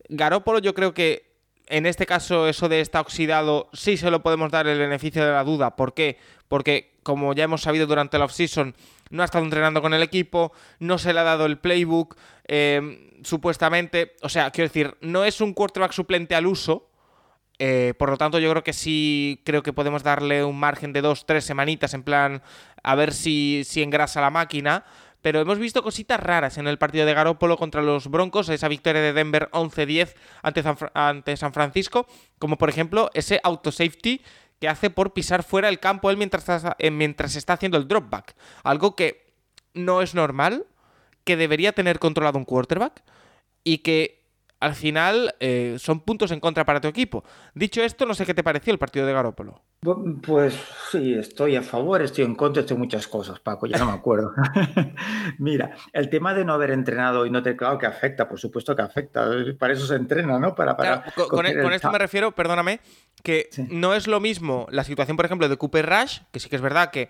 [0.09, 1.27] Garópolo yo creo que
[1.67, 5.31] en este caso eso de está oxidado sí se lo podemos dar el beneficio de
[5.31, 5.75] la duda.
[5.75, 6.17] ¿Por qué?
[6.47, 8.75] Porque como ya hemos sabido durante la offseason,
[9.09, 13.19] no ha estado entrenando con el equipo, no se le ha dado el playbook, eh,
[13.23, 16.89] supuestamente, o sea, quiero decir, no es un quarterback suplente al uso,
[17.59, 21.01] eh, por lo tanto, yo creo que sí, creo que podemos darle un margen de
[21.01, 22.43] dos, tres semanitas en plan
[22.83, 24.85] a ver si, si engrasa la máquina.
[25.21, 29.01] Pero hemos visto cositas raras en el partido de Garópolo contra los Broncos, esa victoria
[29.01, 32.07] de Denver 11-10 ante, ante San Francisco,
[32.39, 34.21] como por ejemplo ese auto-safety
[34.59, 37.87] que hace por pisar fuera el campo él mientras está, eh, mientras está haciendo el
[37.87, 38.35] dropback.
[38.63, 39.33] Algo que
[39.73, 40.65] no es normal,
[41.23, 43.03] que debería tener controlado un quarterback
[43.63, 44.16] y que
[44.59, 47.23] al final eh, son puntos en contra para tu equipo.
[47.53, 49.61] Dicho esto, no sé qué te pareció el partido de Garópolo.
[50.23, 50.59] Pues
[50.91, 54.33] sí, estoy a favor, estoy en contra, estoy muchas cosas, Paco, ya no me acuerdo.
[55.37, 58.75] Mira, el tema de no haber entrenado y no te claro que afecta, por supuesto
[58.75, 60.55] que afecta, para eso se entrena, ¿no?
[60.55, 62.79] Para, para con, e, esto me refiero, perdóname,
[63.23, 66.55] que no es lo mismo la situación, por ejemplo, de Cooper Rush, que sí que
[66.55, 67.09] es verdad que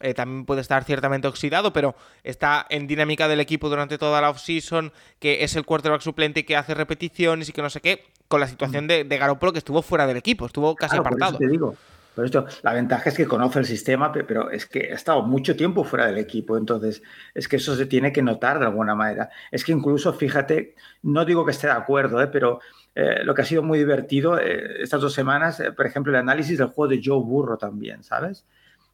[0.00, 4.30] eh, también puede estar ciertamente oxidado, pero está en dinámica del equipo durante toda la
[4.30, 8.40] offseason, que es el quarterback suplente que hace repeticiones y que no sé qué, con
[8.40, 11.32] la situación de, de Garoppolo que estuvo fuera del equipo, estuvo casi apartado.
[11.32, 11.76] Por te digo.
[12.18, 15.54] Por esto, la ventaja es que conoce el sistema, pero es que ha estado mucho
[15.54, 17.00] tiempo fuera del equipo, entonces
[17.32, 19.30] es que eso se tiene que notar de alguna manera.
[19.52, 22.26] Es que incluso, fíjate, no digo que esté de acuerdo, ¿eh?
[22.26, 22.58] pero
[22.96, 26.66] eh, lo que ha sido muy divertido estas dos semanas, por ejemplo, el análisis del
[26.66, 28.44] juego de Joe Burro también, ¿sabes?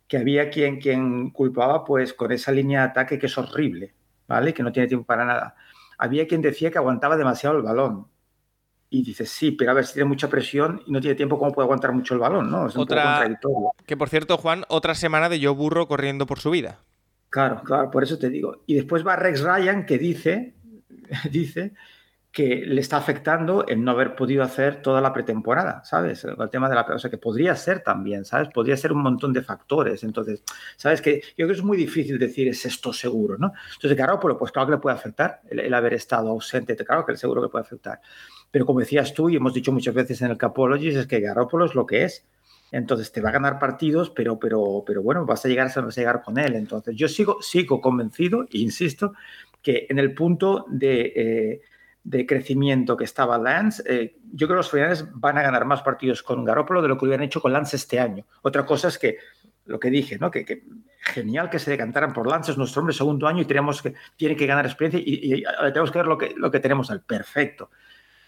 [0.06, 3.94] Que había quien, quien culpaba pues con esa línea de ataque que es horrible,
[4.26, 4.52] ¿vale?
[4.52, 5.56] Que no tiene tiempo para nada.
[5.98, 8.06] Había quien decía que aguantaba demasiado el balón.
[8.90, 11.52] Y dices, sí, pero a ver, si tiene mucha presión y no tiene tiempo, ¿cómo
[11.52, 12.50] puede aguantar mucho el balón?
[12.50, 12.68] ¿no?
[12.68, 13.72] Es otra, contradictorio.
[13.86, 16.80] Que por cierto, Juan, otra semana de yo burro corriendo por su vida.
[17.30, 18.62] Claro, claro, por eso te digo.
[18.66, 20.54] Y después va Rex Ryan que dice,
[21.30, 21.72] dice
[22.34, 26.24] que le está afectando el no haber podido hacer toda la pretemporada, ¿sabes?
[26.24, 26.80] El tema de la...
[26.82, 28.48] O sea, que podría ser también, ¿sabes?
[28.48, 30.02] Podría ser un montón de factores.
[30.02, 30.42] Entonces,
[30.76, 31.00] ¿sabes?
[31.00, 33.52] Que yo creo que es muy difícil decir es esto seguro, ¿no?
[33.74, 37.18] Entonces, claro, pues claro que le puede afectar el, haber estado ausente, claro que el
[37.18, 38.00] seguro que puede afectar.
[38.50, 41.66] Pero como decías tú y hemos dicho muchas veces en el Capologist, es que Garoppolo
[41.66, 42.26] es lo que es.
[42.72, 46.00] Entonces te va a ganar partidos, pero, pero, pero bueno, vas a llegar, vas a
[46.00, 46.56] llegar con él.
[46.56, 49.12] Entonces yo sigo, sigo convencido, insisto,
[49.62, 51.12] que en el punto de...
[51.14, 51.60] Eh,
[52.04, 55.82] de crecimiento que estaba Lance, eh, yo creo que los finales van a ganar más
[55.82, 58.24] partidos con Garoppolo de lo que hubieran hecho con Lance este año.
[58.42, 59.18] Otra cosa es que
[59.64, 60.30] lo que dije, ¿no?
[60.30, 60.62] Que,
[61.00, 64.36] genial que se decantaran por Lance, es nuestro hombre segundo año y tenemos que, tiene
[64.36, 67.70] que ganar experiencia y, tenemos que ver lo que, lo que tenemos al perfecto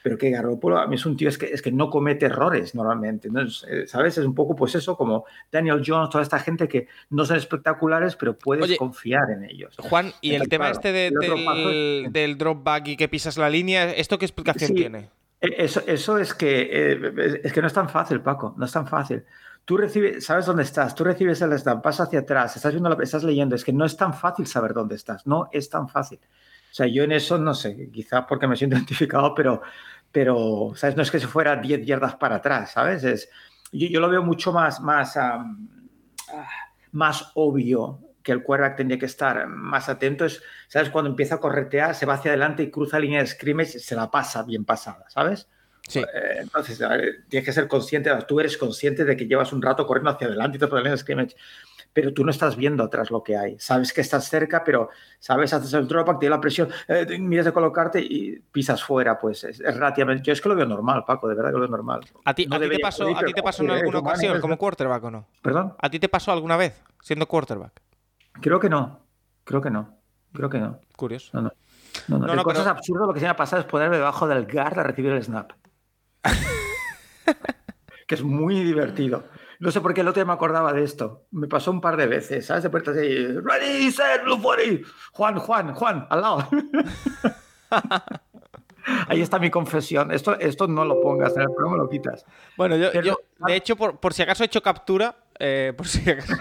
[0.07, 2.77] pero que Garoppolo a mí es un tío es que, es que no comete errores
[2.77, 3.41] normalmente, ¿no?
[3.43, 4.17] Eh, ¿sabes?
[4.17, 8.15] Es un poco pues eso, como Daniel Jones, toda esta gente que no son espectaculares,
[8.15, 9.75] pero puedes confiar en ellos.
[9.81, 14.27] Juan, y el tema este del, drop back y que pisas la línea, ¿esto qué
[14.27, 15.11] explicación tiene?
[15.41, 18.71] E, eso, eso es, que, eh, es que no es tan fácil, Paco, no es
[18.71, 19.25] tan fácil
[19.65, 23.03] tú recibes, sabes dónde estás, tú recibes el snap, vas hacia atrás, estás viendo, la,
[23.03, 26.21] estás leyendo, es que no es tan fácil saber dónde estás, no es tan fácil.
[26.71, 29.63] O sea, yo en eso no sé, quizás porque me siento identificado, pero,
[30.17, 30.97] pero, ¿sabes?
[30.97, 33.05] No es que se fuera 10 yardas para atrás, ¿sabes?
[33.05, 33.29] Es,
[33.71, 35.15] yo, lo veo mucho más, más,
[36.91, 40.25] más obvio que el quarterback tendría que estar más atento.
[40.25, 40.89] Es, ¿Sabes?
[40.89, 44.11] Cuando empieza a corretear, se va hacia adelante y cruza línea de scrimmage, se la
[44.11, 45.51] pasa bien pasada, ¿sabes?
[45.87, 45.99] Sí.
[45.99, 46.81] Eh, entonces,
[47.29, 50.57] tienes que ser consciente, tú eres consciente de que llevas un rato corriendo hacia adelante
[50.57, 51.37] y te la línea de scrimmage
[51.97, 53.59] pero tú no estás viendo atrás lo que hay.
[53.59, 57.55] Sabes que estás cerca, pero sabes, haces el drop, tienes la presión, eh, miras de
[57.55, 60.23] colocarte y pisas fuera, pues es, relativamente.
[60.23, 62.01] Yo es que lo veo normal, Paco, de verdad que lo veo normal.
[62.27, 65.27] ¿A ti, te pasó, ¿a ti te pasó en alguna ocasión como quarterback o no?
[65.41, 65.73] ¿Perdón?
[65.79, 67.81] ¿A ti te pasó alguna vez siendo quarterback?
[68.43, 69.01] Creo que no.
[69.45, 69.97] Creo que no.
[70.35, 70.79] Creo que no.
[70.97, 71.31] Curioso.
[71.33, 71.53] No, no.
[72.09, 74.79] No, no, cosas absurdas lo que se me ha pasado es ponerme debajo del guard
[74.81, 75.53] a recibir el snap.
[78.07, 79.25] que es muy divertido.
[79.61, 81.27] No sé por qué el otro día me acordaba de esto.
[81.31, 82.63] Me pasó un par de veces, ¿sabes?
[82.63, 84.41] De puertas ahí, ready, set, blue
[85.13, 86.49] Juan, Juan, Juan, al lado.
[89.09, 90.13] Ahí está mi confesión.
[90.13, 92.25] Esto, esto no lo pongas en el programa, lo quitas.
[92.57, 96.35] Bueno, yo, de hecho, por, por, si acaso he hecho captura, eh, por si acaso.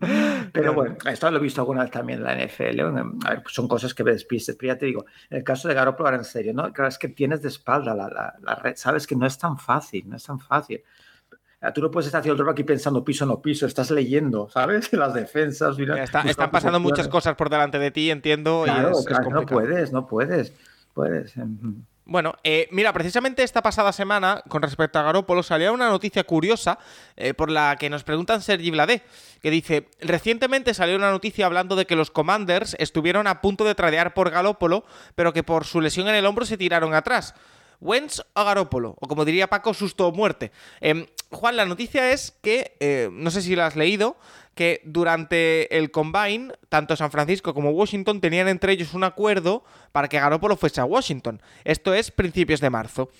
[0.52, 2.80] Pero bueno, esto lo he visto alguna vez también en la NFL.
[3.24, 4.56] A ver, son cosas que me despistes.
[4.56, 6.72] Pero ya te digo, en el caso de Garoppolo, ahora en serio, ¿no?
[6.72, 8.74] Claro, es que tienes de espalda la, la, la red.
[8.76, 10.82] Sabes que no es tan fácil, no es tan fácil.
[11.74, 14.92] Tú no puedes estar haciendo el aquí pensando piso no piso, estás leyendo, ¿sabes?
[14.94, 15.76] Las defensas.
[15.76, 18.62] Mira, están pasando muchas cosas por delante de ti, entiendo.
[18.64, 18.92] Claro,
[19.30, 20.52] no puedes, no puedes.
[20.94, 21.34] puedes.
[22.04, 26.78] Bueno, eh, mira, precisamente esta pasada semana, con respecto a Garópolo, salía una noticia curiosa
[27.16, 29.02] eh, por la que nos preguntan Sergi Bladé,
[29.42, 33.74] que dice, recientemente salió una noticia hablando de que los Commanders estuvieron a punto de
[33.74, 34.84] tradear por Garópolo,
[35.16, 37.34] pero que por su lesión en el hombro se tiraron atrás.
[37.80, 40.52] Wentz o Garópolo, o como diría Paco, susto o muerte.
[40.80, 44.16] Em, Juan, la noticia es que, eh, no sé si lo has leído,
[44.54, 49.62] que durante el combine, tanto San Francisco como Washington tenían entre ellos un acuerdo
[49.92, 51.40] para que Garópolo fuese a Washington.
[51.64, 53.10] Esto es principios de marzo.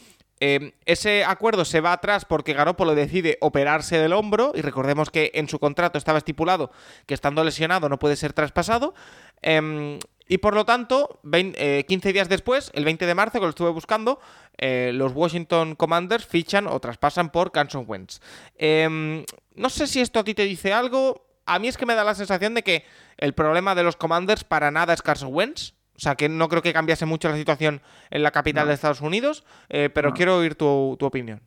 [0.40, 5.33] Em, ese acuerdo se va atrás porque Garópolo decide operarse del hombro y recordemos que
[5.35, 6.71] en su contrato estaba estipulado
[7.07, 8.94] que estando lesionado no puede ser traspasado.
[9.42, 13.51] Em, y por lo tanto, 15 eh, días después, el 20 de marzo, que lo
[13.51, 14.21] estuve buscando,
[14.59, 18.21] eh, los Washington Commanders fichan o traspasan por Carson Wentz.
[18.57, 21.27] Em, no sé si esto a ti te dice algo.
[21.47, 22.85] A mí es que me da la sensación de que
[23.17, 25.73] el problema de los Commanders para nada es Carson Wentz.
[25.97, 29.01] O sea, que no creo que cambiase mucho la situación en la capital de Estados
[29.01, 31.41] Unidos, eh, pero quiero oír tu, opinión.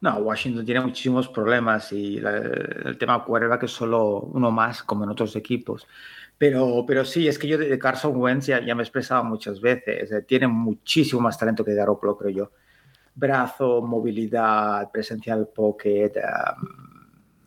[0.00, 3.24] No, Washington tiene muchísimos problemas y el tema
[3.60, 5.86] que es solo uno más, como en otros equipos.
[6.36, 10.10] Pero, pero sí, es que yo de Carson Wentz ya, me he expresado muchas veces.
[10.10, 12.50] Eh, tiene muchísimo más talento que Garoppolo, creo yo.
[13.14, 16.12] Brazo, movilidad, presencia del pocket.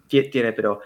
[0.08, 0.80] tiene, pero,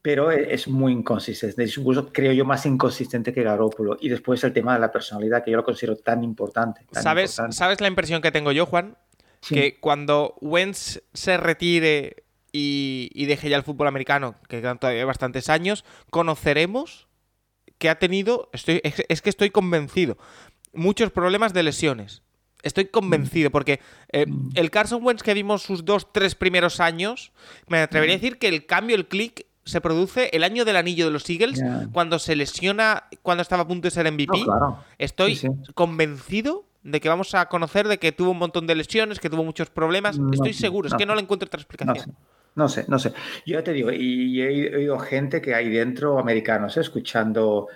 [0.00, 1.64] pero es muy inconsistente.
[1.64, 3.96] Incluso creo yo más inconsistente que Garoppolo.
[4.00, 6.86] Y después el tema de la personalidad, que yo lo considero tan importante.
[6.92, 8.96] ¿Sabes, ¿Sabes la impresión que tengo yo, Juan?
[9.40, 15.04] Que cuando Wentz se retire y, y deje ya el fútbol americano, que quedan todavía
[15.04, 17.09] bastantes años, conoceremos
[17.80, 20.18] que ha tenido, estoy, es, que estoy convencido,
[20.72, 22.22] muchos problemas de lesiones.
[22.62, 23.52] Estoy convencido, mm.
[23.52, 23.80] porque
[24.12, 24.50] eh, mm.
[24.54, 27.32] el Carson Wentz que vimos sus dos, tres primeros años,
[27.68, 28.20] me atrevería a mm.
[28.20, 31.62] decir que el cambio, el click, se produce el año del anillo de los Eagles,
[31.92, 34.44] cuando se lesiona, cuando estaba a punto de ser MVP.
[34.98, 35.40] Estoy
[35.74, 39.44] convencido de que vamos a conocer de que tuvo un montón de lesiones, que tuvo
[39.44, 40.18] muchos problemas.
[40.32, 42.16] Estoy seguro, es que no le encuentro otra explicación.
[42.54, 43.12] No sé, no sé.
[43.46, 46.80] Yo te digo, y he oído gente que hay dentro, americanos, ¿eh?
[46.80, 47.68] escuchando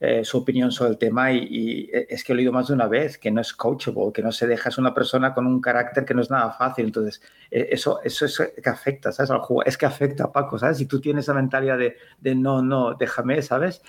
[0.00, 3.18] eh, su opinión sobre el tema y, es que he oído más de una vez
[3.18, 6.12] que no es coachable, que no se deja, es una persona con un carácter que
[6.12, 6.86] no es nada fácil.
[6.86, 9.30] Entonces, e, eso, eso es que afecta, ¿sabes?
[9.30, 9.64] Al juego.
[9.64, 10.78] Es que afecta a Paco, ¿sabes?
[10.78, 13.82] Si tú tienes la mentalidad de, de no, no, déjame, ¿sabes?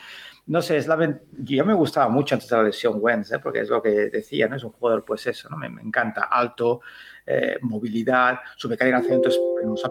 [0.45, 3.39] No sé, es la yo me gustaba mucho antes de la lesión Wentz, ¿eh?
[3.39, 4.58] porque es lo que decía, ¿no?
[4.58, 5.58] Es un jugador, pues eso, ¿no?
[5.58, 6.82] Me, me encanta, alto,
[7.25, 9.39] eh, movilidad, su mecánica de lanzamiento es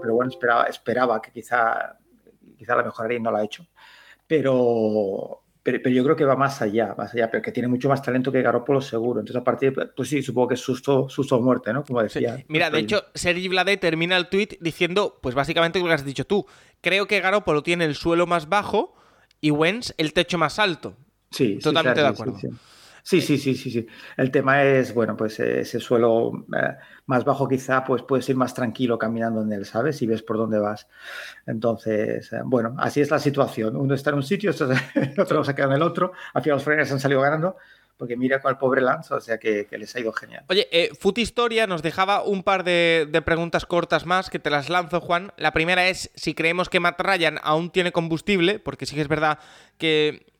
[0.01, 1.99] pero bueno, esperaba, esperaba que quizá,
[2.57, 3.66] quizá la mejoraría y no la ha hecho.
[4.27, 8.03] Pero, pero, yo creo que va más allá, más allá, pero que tiene mucho más
[8.03, 9.21] talento que Garoppolo seguro.
[9.21, 11.85] Entonces, a partir de, pues sí, supongo que es susto, susto o muerte, ¿no?
[11.85, 12.42] Como decía.
[12.49, 16.27] Mira, de hecho, Sergi Vlade termina el tweet diciendo, pues básicamente lo que has dicho
[16.27, 16.47] tú.
[16.81, 18.95] Creo que Garoppolo tiene el suelo más bajo
[19.40, 20.97] y Wentz el techo más alto.
[21.31, 22.38] Sí, totalmente de acuerdo.
[22.38, 22.49] Sí,
[23.03, 23.87] sí, sí, sí, sí.
[24.17, 28.55] El tema es, bueno, pues ese suelo eh, más bajo quizá, pues puedes ir más
[28.55, 29.97] tranquilo caminando en él, ¿sabes?
[29.97, 30.88] Si ves por dónde vas.
[31.47, 33.77] Entonces, eh, bueno, así es la situación.
[33.77, 34.53] Uno está en un sitio,
[35.19, 36.12] otro se queda en el otro.
[36.35, 37.57] Al final los frenes han salido ganando
[38.03, 40.45] porque mira con el pobre Lance, o sea que, les ha ido genial.
[40.49, 44.51] Oye, eh, Foot Historia nos dejaba un par de, de, preguntas cortas más que te
[44.51, 45.33] las lanzo, Juan.
[45.37, 49.09] La primera es si creemos que Matt Ryan aún tiene combustible, porque sí que es
[49.09, 49.38] verdad
[49.79, 50.32] que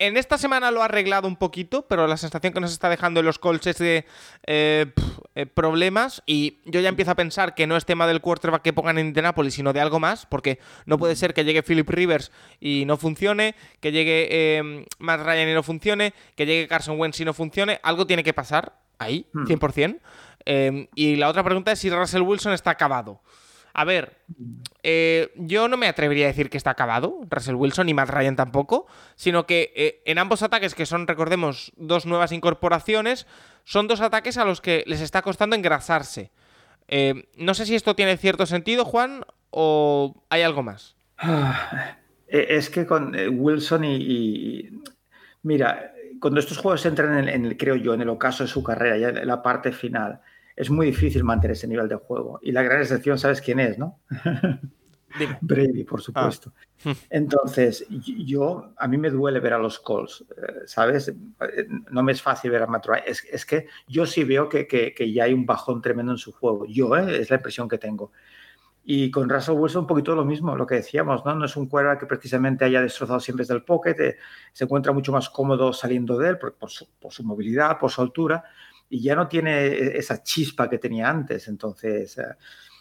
[0.00, 3.20] en esta semana lo ha arreglado un poquito, pero la sensación que nos está dejando
[3.20, 4.06] en los Colts es de
[4.46, 4.86] eh,
[5.34, 6.22] eh, problemas.
[6.24, 9.08] Y yo ya empiezo a pensar que no es tema del quarterback que pongan en
[9.08, 12.96] Indianapolis, sino de algo más, porque no puede ser que llegue Philip Rivers y no
[12.96, 17.34] funcione, que llegue eh, Matt Ryan y no funcione, que llegue Carson Wentz y no
[17.34, 17.78] funcione.
[17.82, 19.98] Algo tiene que pasar ahí, 100%.
[20.46, 20.88] Hmm.
[20.94, 23.20] y la otra pregunta es si Russell Wilson está acabado.
[23.72, 24.18] A ver,
[24.82, 28.36] eh, yo no me atrevería a decir que está acabado, Russell Wilson y Matt Ryan
[28.36, 33.26] tampoco, sino que eh, en ambos ataques, que son, recordemos, dos nuevas incorporaciones,
[33.64, 36.30] son dos ataques a los que les está costando engrasarse.
[36.88, 40.96] Eh, no sé si esto tiene cierto sentido, Juan, o hay algo más.
[42.32, 44.70] Es que con Wilson y,
[45.42, 49.08] Mira, cuando estos juegos entran en, creo yo, en el ocaso de su carrera, ya
[49.08, 50.20] en la parte final,
[50.60, 52.38] es muy difícil mantener ese nivel de juego.
[52.42, 53.98] Y la gran excepción, ¿sabes quién es, no?
[55.40, 56.52] Brady, por supuesto.
[56.84, 56.94] Ah.
[57.08, 61.14] Entonces, yo, a mí me duele ver a los Colts, eh, ¿sabes?
[61.90, 63.04] No me es fácil ver a Matt Ryan.
[63.06, 66.66] Es, que yo sí veo que, que, ya hay un bajón tremendo en su juego.
[66.66, 67.22] Yo, ¿eh?
[67.22, 68.12] es la impresión que tengo.
[68.84, 71.34] Y con Russell Wilson un poquito lo mismo, lo que decíamos, ¿no?
[71.34, 74.16] No es un cuerda que precisamente haya destrozado siempre desde el pocket, eh,
[74.52, 77.90] se encuentra mucho más cómodo saliendo de él por, por, su, por, su, movilidad, por
[77.90, 78.44] su altura,
[78.90, 81.48] y ya no tiene e-, esa chispa que tenía antes.
[81.48, 82.34] Entonces, eh,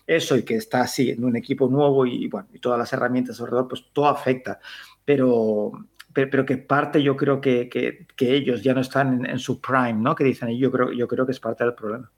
[0.06, 3.40] eso y que está así en un equipo nuevo y, bueno, y todas las herramientas
[3.40, 4.60] alrededor, pues todo afecta.
[5.06, 5.72] Pero,
[6.12, 10.16] pero, que parte yo creo que, que, ellos ya no están en, su prime, ¿no?
[10.16, 12.12] Que dicen, yo creo, yo creo que es parte del problema.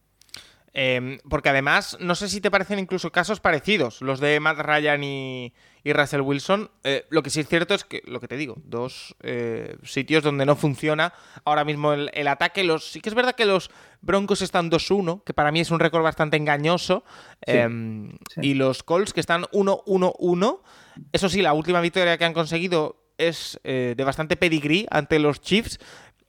[0.74, 5.04] Em, porque además, no sé si te parecen incluso casos parecidos, los de Matt Ryan
[5.04, 5.54] y,
[5.86, 6.70] Russell Wilson.
[6.84, 10.24] Eh, lo que sí es cierto es que, lo que te digo, dos eh, sitios
[10.24, 11.13] donde no funciona
[11.44, 12.64] ahora mismo el, ataque.
[12.64, 15.80] Los, sí que es verdad que los Broncos están 2-1, que para mí es un
[15.80, 17.03] récord bastante engañoso.
[17.41, 20.62] Em, y los Colts que están 1-1-1.
[21.12, 25.41] Eso sí, la última victoria que han conseguido es eh, de bastante pedigrí ante los
[25.41, 25.80] Chiefs,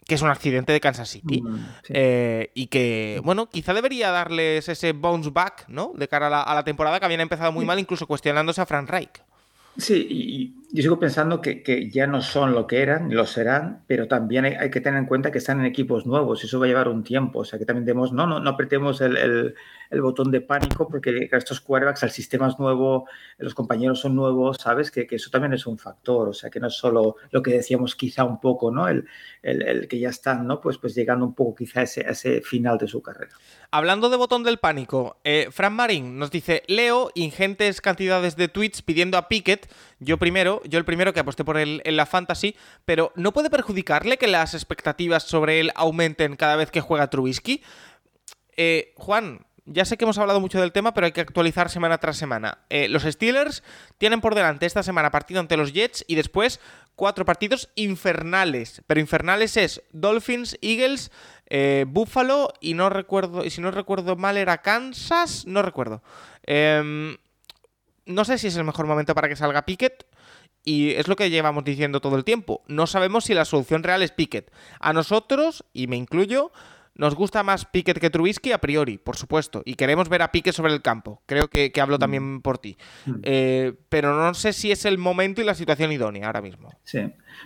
[0.07, 1.41] que es un accidente de Kansas City.
[1.43, 5.93] Mm, eh, y que, bueno, quizá debería darles ese bounce back, ¿no?
[5.95, 9.23] De cara a la, temporada que habían empezado muy mal, incluso cuestionándose a Frank Reich.
[9.77, 14.09] Sí, y yo sigo pensando que, ya no son lo que eran, lo serán, pero
[14.09, 16.69] también hay, que tener en cuenta que están en equipos nuevos y eso va a
[16.69, 17.41] llevar un tiempo.
[17.41, 19.55] O sea, que también debemos, no, no, no apretemos el,
[19.93, 23.07] el botón de pánico porque estos quarterbacks, el sistema es nuevo,
[23.39, 24.91] los compañeros son nuevos, ¿sabes?
[24.91, 27.95] Que, eso también es un factor, o sea, que no es solo lo que decíamos
[27.95, 28.89] quizá un poco, ¿no?
[28.89, 29.07] El,
[29.43, 30.61] el, que ya están, ¿no?
[30.61, 33.33] Pues, pues llegando un poco quizá a ese, ese final de su carrera.
[33.71, 38.81] Hablando de botón del pánico, eh, Fran Marín nos dice, leo ingentes cantidades de tweets
[38.81, 39.71] pidiendo a Pickett,
[40.01, 43.51] yo primero, yo el primero que aposté por él en la fantasy, pero ¿no puede
[43.51, 47.63] perjudicarle que las expectativas sobre él aumenten cada vez que juega Trubisky?
[48.57, 51.99] Eh, Juan, ya sé que hemos hablado mucho del tema, pero hay que actualizar semana
[51.99, 52.59] tras semana.
[52.69, 53.63] Eh, los Steelers
[53.99, 56.61] tienen por delante esta semana partido ante los Jets y después
[56.97, 58.83] cuatro partidos infernales.
[58.87, 61.13] Pero infernales es Dolphins, Eagles,
[61.47, 66.03] eh, Buffalo y no recuerdo, y si no recuerdo mal era Kansas, no recuerdo.
[66.45, 67.17] Em,
[68.05, 70.07] no sé si es el mejor momento para que salga Pickett.
[70.65, 72.63] Y es lo que llevamos diciendo todo el tiempo.
[72.69, 74.53] No sabemos si la solución real es Pickett.
[74.81, 76.53] A nosotros, y me incluyo,
[76.95, 80.55] nos gusta más Piquet que Trubisky a priori, por supuesto, y queremos ver a Piquet
[80.55, 81.23] sobre el campo.
[81.27, 82.43] Creo que, hablo también mm.
[82.43, 82.77] por ti.
[83.07, 83.15] Mm.
[83.23, 86.73] Eh, pero no sé si es el momento y la situación idónea ahora mismo.
[86.85, 87.01] Sí.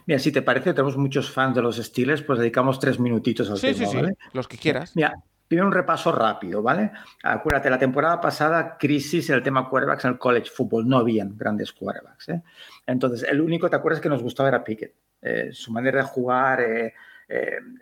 [0.07, 3.61] Mira, si te parece, tenemos muchos fans de los Steelers, pues dedicamos tres minutitos al
[3.61, 3.99] tema, sí, sí.
[4.33, 4.97] Los que quieras.
[4.97, 5.15] Mira,
[5.49, 6.91] Primero un repaso rápido, ¿vale?
[7.23, 10.89] Acuérdate, la temporada pasada, crisis en el tema quarterbacks en el college football.
[10.89, 12.29] No habían grandes quarterbacks.
[12.31, 12.43] ¿eh?
[12.87, 14.95] Entonces, el único, ¿te acuerdas que nos gustaba era Pickett?
[15.23, 16.93] Eh, su manera de jugar, eh,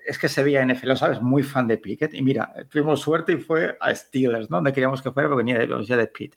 [0.07, 1.23] es que se veía NFL, ¿sabes?
[1.23, 2.13] Muy fan de Pickett.
[2.15, 4.59] Y mira, tuvimos suerte y fue a Steelers, ¿no?
[4.59, 6.37] Donde queríamos que fuera, porque venía de, de Pitt.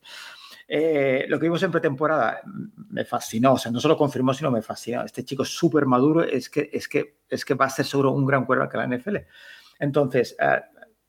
[0.70, 2.42] Eh, lo que vimos en pretemporada
[2.90, 5.04] me fascinó, o sea, no solo confirmó, sino me fascinó.
[5.04, 8.26] Este chico súper maduro, es que, es, que, es que va a ser seguro un
[8.26, 9.18] gran cuervo que la NFL.
[9.80, 10.36] Entonces,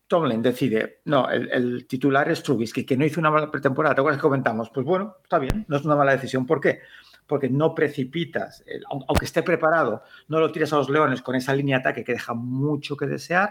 [0.09, 3.95] Tomlin decide, no, el, titular es Trubisky, que no hizo una mala pretemporada.
[3.95, 4.71] ¿Te acuerdas que comentamos?
[4.71, 6.47] Pues bueno, está bien, no es una mala decisión.
[6.47, 6.81] ¿Por qué?
[7.29, 11.77] porque no precipitas, aunque esté preparado, no lo tires a los leones con esa línea
[11.77, 13.51] de ataque que deja mucho que desear.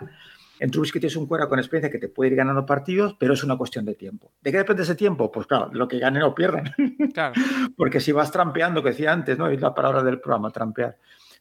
[0.60, 3.44] En Trubisky tienes un cuero con experiencia que te puede ir ganando partidos, pero es
[3.44, 4.32] una cuestión de tiempo.
[4.42, 5.32] ¿De qué depende ese tiempo?
[5.32, 6.74] Pues claro, lo que ganen o pierdan.
[7.14, 7.36] Claro.
[7.78, 9.48] Porque si vas trampeando, que decía antes, ¿no?
[9.48, 10.98] Es la palabra del programa, trampear.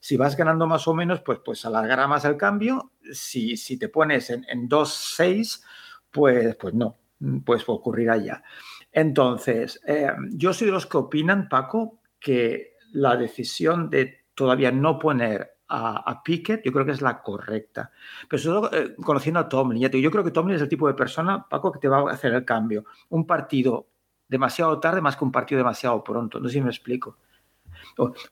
[0.07, 2.93] Si vas ganando más o menos, pues, pues alargará más el cambio.
[3.11, 5.61] Si, si te pones en, en 2-6,
[6.09, 6.97] pues, pues no,
[7.43, 8.41] pues ocurrirá ya.
[8.89, 14.97] Entonces, eh, yo soy de los que opinan, Paco, que la decisión de todavía no
[14.97, 17.91] poner a, Pickett, yo creo que es la correcta.
[18.29, 21.45] Pero todo, eh, conociendo a Tomlin, yo creo que Tomlin es el tipo de persona,
[21.49, 22.85] Paco, que te va a hacer el cambio.
[23.09, 23.89] Un partido
[24.29, 26.39] demasiado tarde más que un partido demasiado pronto.
[26.39, 27.17] No sé si me explico.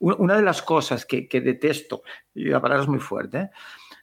[0.00, 2.02] Una de las cosas que, detesto,
[2.34, 3.50] y la palabra es muy fuerte, ¿eh?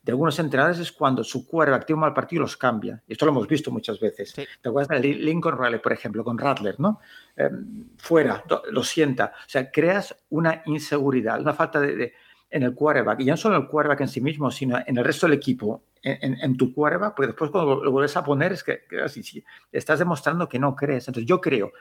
[0.03, 3.01] de algunos entrenadores es cuando su quarterback tiene un mal partido y los cambia.
[3.07, 4.33] Y esto lo hemos visto muchas veces.
[4.33, 6.99] ¿Te acuerdas de Lincoln Riley, por ejemplo, con Rattler, ¿no?
[7.37, 9.33] Em, fuera, lo sienta.
[9.33, 12.13] O sea, creas una inseguridad, una falta de,
[12.53, 13.19] en el quarterback.
[13.21, 15.37] Y ya no solo en el quarterback en sí mismo, sino en el resto del
[15.37, 19.99] equipo, en, tu quarterback, porque después cuando lo vuelves a poner es que, así, estás
[19.99, 21.07] demostrando que no crees.
[21.07, 21.71] Entonces yo creo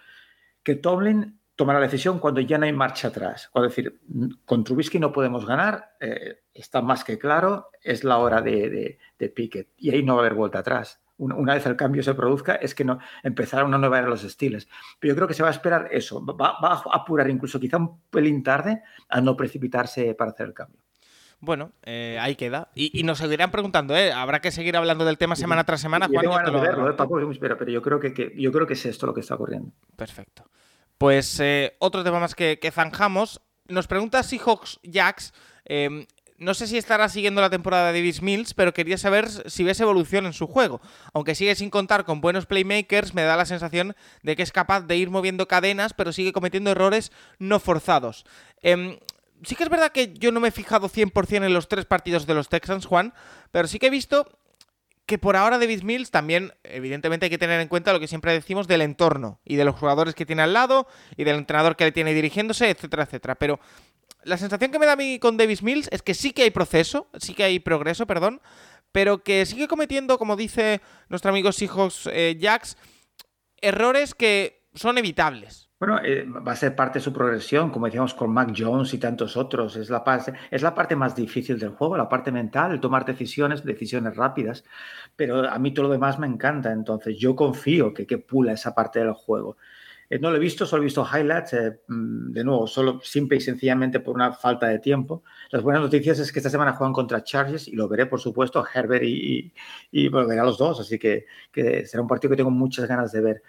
[0.62, 3.48] que Tomlin tomar la decisión cuando ya no hay marcha atrás.
[3.52, 4.00] Cuando decir,
[4.44, 9.28] con Trubisky no podemos ganar, eh, está más que claro, es la hora de, de,
[9.28, 9.68] Pickett.
[9.76, 11.00] Y ahí no va a haber vuelta atrás.
[11.18, 14.66] Una, vez el cambio se produzca, es que no empezará una nueva era los estilos.
[14.98, 16.24] Pero yo creo que se va a esperar eso.
[16.24, 20.80] Va, a apurar incluso quizá un pelín tarde a no precipitarse para hacer el cambio.
[21.38, 22.70] Bueno, eh, ahí queda.
[22.74, 24.12] Y, nos seguirán preguntando, ¿eh?
[24.12, 26.08] Habrá que seguir hablando del tema semana tras semana.
[26.08, 26.24] Juan,
[27.40, 29.72] pero yo creo que, yo creo que es esto lo que está ocurriendo.
[29.96, 30.44] Perfecto.
[31.02, 33.40] Pues eh, otro tema más que, zanjamos.
[33.66, 35.34] Nos pregunta Seahawks Jacks.
[35.64, 36.06] Em,
[36.38, 39.80] no sé si estará siguiendo la temporada de Davis Mills, pero quería saber si ves
[39.80, 40.80] evolución en su juego.
[41.12, 44.82] Aunque sigue sin contar con buenos playmakers, me da la sensación de que es capaz
[44.82, 48.24] de ir moviendo cadenas, pero sigue cometiendo errores no forzados.
[48.62, 49.00] Em,
[49.42, 52.26] sí que es verdad que yo no me he fijado 100% en los tres partidos
[52.26, 53.12] de los Texans, Juan,
[53.50, 54.38] pero sí que he visto
[55.06, 58.32] que por ahora David Mills también, evidentemente hay que tener en cuenta lo que siempre
[58.32, 60.86] decimos del entorno y de los jugadores que tiene al lado
[61.16, 63.34] y del entrenador que le tiene dirigiéndose, etcétera, etcétera.
[63.34, 63.58] Pero
[64.24, 66.50] la sensación que me da a mí con Davis Mills es que sí que hay
[66.50, 68.40] proceso, sí que hay progreso, perdón,
[68.92, 72.76] pero que sigue cometiendo, como dice nuestro amigo Seahawks eh, Jax,
[73.60, 75.61] errores que son evitables.
[75.82, 78.98] Bueno, eh, va a ser parte de su progresión, como decíamos con Mac Jones y
[78.98, 79.74] tantos otros.
[79.74, 83.64] Es la, parte, es la parte más difícil del juego, la parte mental, tomar decisiones,
[83.64, 84.62] decisiones rápidas.
[85.16, 86.70] Pero a mí todo lo demás me encanta.
[86.70, 89.56] Entonces yo confío que, que pula esa parte del juego.
[90.08, 93.38] Eh, no lo he visto, solo he visto highlights, eh, mm, de nuevo, solo simple
[93.38, 95.24] y sencillamente por una falta de tiempo.
[95.50, 98.64] Las buenas noticias es que esta semana juegan contra Chargers y lo veré, por supuesto,
[98.72, 99.52] Herbert y,
[99.90, 103.10] y, veré a los dos, así que, que, será un partido que tengo muchas ganas
[103.10, 103.42] de ver.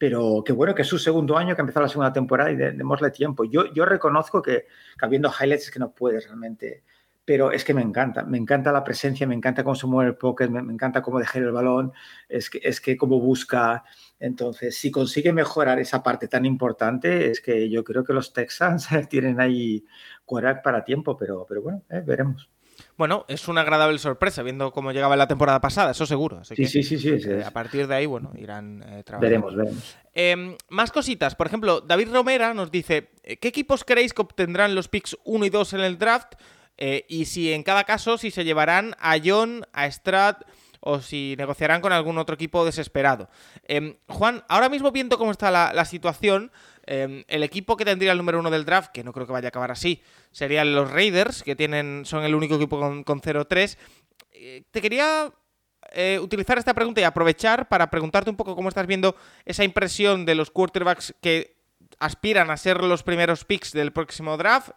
[0.00, 2.56] Pero qué bueno que es su segundo año, que ha empezado la segunda temporada y
[2.56, 3.44] démosle tiempo.
[3.44, 4.66] Yo, yo reconozco que,
[4.98, 6.84] que habiendo highlights es que no puedes realmente
[7.30, 10.16] pero es que me encanta, me encanta la presencia, me encanta cómo se mueve el
[10.16, 11.92] pocket, me, me encanta cómo dejar el balón,
[12.28, 13.84] es que, es que cómo busca.
[14.18, 18.88] Entonces, si consigue mejorar esa parte tan importante, es que yo creo que los Texans
[19.08, 19.84] tienen ahí
[20.24, 22.50] quarterback para tiempo, pero, pero bueno, eh, veremos.
[22.96, 26.38] Bueno, es una agradable sorpresa viendo cómo llegaba la temporada pasada, eso seguro.
[26.38, 29.02] Así sí, que, sí, sí, sí, sí, eh, A partir de ahí, bueno, irán eh,
[29.04, 29.20] trabajando.
[29.20, 29.96] Veremos, veremos.
[30.14, 31.34] Eh, más cositas.
[31.34, 35.50] Por ejemplo, David Romera nos dice: ¿Qué equipos creéis que obtendrán los picks 1 y
[35.50, 36.34] 2 en el draft?
[36.80, 40.42] Eh, y si en cada caso, si se llevarán a John, a Strat
[40.80, 43.28] o si negociarán con algún otro equipo desesperado.
[43.68, 46.50] Eh, Juan, ahora mismo viendo cómo está la, la situación,
[46.86, 49.48] eh, el equipo que tendría el número uno del draft, que no creo que vaya
[49.48, 53.76] a acabar así, serían los Raiders, que tienen, son el único equipo con, con 0-3.
[54.32, 55.32] Eh, te quería
[55.92, 60.24] eh, utilizar esta pregunta y aprovechar para preguntarte un poco cómo estás viendo esa impresión
[60.24, 61.56] de los quarterbacks que
[61.98, 64.70] aspiran a ser los primeros picks del próximo draft,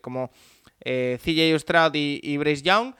[0.00, 0.30] como
[0.80, 2.94] eh, CJ Stroud y, y Brace Young.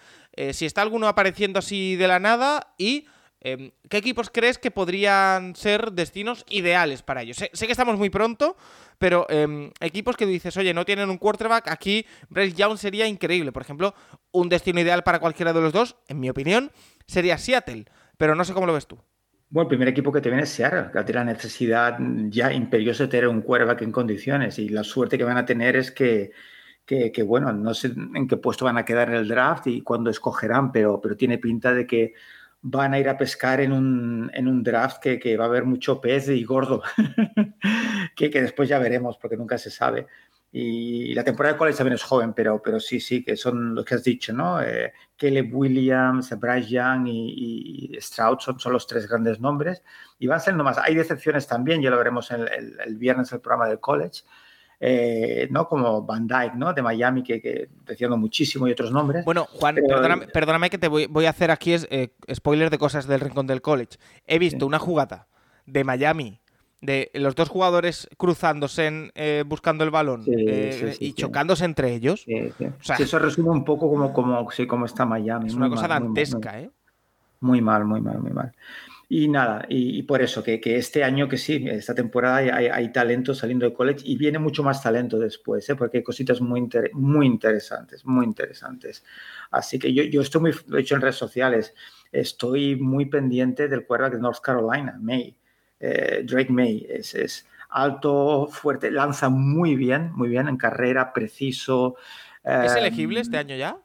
[0.52, 3.06] Si está alguno apareciendo así de la nada y
[3.44, 7.36] eh, qué equipos crees que podrían ser destinos ideales para ellos.
[7.36, 8.56] Sé, que estamos muy pronto,
[8.98, 13.52] pero eh, equipos que dices, oye, no tienen un quarterback, aquí Brace Young sería increíble.
[13.52, 13.94] Por ejemplo,
[14.30, 16.70] un destino ideal para cualquiera de los dos, en mi opinión,
[17.06, 17.86] sería Seattle,
[18.16, 18.98] pero no sé cómo lo ves tú.
[19.50, 21.98] Bueno, el primer equipo que te viene es Seattle, tiene la necesidad
[22.30, 25.76] ya imperiosa de tener un quarterback en condiciones y la suerte que van a tener
[25.76, 26.30] es que
[26.84, 29.82] que, que, bueno, no sé en qué puesto van a quedar en el draft y
[29.82, 32.14] cuándo escogerán, pero, pero tiene pinta de que
[32.62, 35.64] van a ir a pescar en un, en un draft que, que, va a haber
[35.64, 36.82] mucho pez y gordo,
[38.16, 40.06] que, que, después ya veremos porque nunca se sabe.
[40.54, 43.84] Y la temporada de college también es joven, pero, pero sí, sí, que son los
[43.86, 44.62] que has dicho, ¿no?
[44.62, 49.82] Eh, Caleb Williams, Bryce Young y, y Stroud son, son, los tres grandes nombres.
[50.18, 50.76] Y van siendo más.
[50.76, 54.24] Hay decepciones también, ya lo veremos el, el, el viernes el programa del college.
[54.84, 55.68] Eh, ¿no?
[55.68, 56.72] Como Van Dyke, ¿no?
[56.72, 59.24] De Miami, que, que decían muchísimo y otros nombres.
[59.24, 62.68] Bueno, Juan, pero, perdóname, perdóname, que te voy, voy, a hacer aquí es, eh, spoiler
[62.68, 63.98] de cosas del rincón del college.
[64.26, 64.64] He visto sí.
[64.64, 65.28] una jugada
[65.66, 66.40] de Miami
[66.80, 71.64] de los dos jugadores cruzándose en, eh, buscando el balón sí, eh, sí, y chocándose
[71.64, 72.26] entre ellos.
[72.26, 75.46] O sea, eso resume un poco como, como, sí, como está Miami.
[75.46, 76.70] Es una cosa mal, dantesca, muy, ¿eh?
[77.38, 78.52] Muy mal, muy mal, muy mal.
[79.14, 82.48] Y nada, y, y, por eso, que, que, este año que sí, esta temporada hay,
[82.48, 85.76] hay, hay, talento saliendo de college y viene mucho más talento después, ¿eh?
[85.76, 89.04] porque hay cositas muy, inter muy interesantes, muy interesantes.
[89.50, 91.74] Así que yo, yo estoy muy, de hecho en redes sociales,
[92.10, 95.36] estoy muy pendiente del quarterback de North Carolina, May,
[95.78, 101.96] eh, Drake May, es, es, alto, fuerte, lanza muy bien, muy bien en carrera, preciso.
[102.42, 103.76] ¿Es elegible este año ya?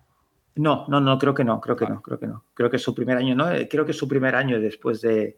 [0.58, 2.46] No, no, no, creo que no, creo que no, creo que no.
[2.54, 3.52] Creo que es su primer año, ¿no?
[3.52, 5.38] Eh, Creo que es su primer año después de...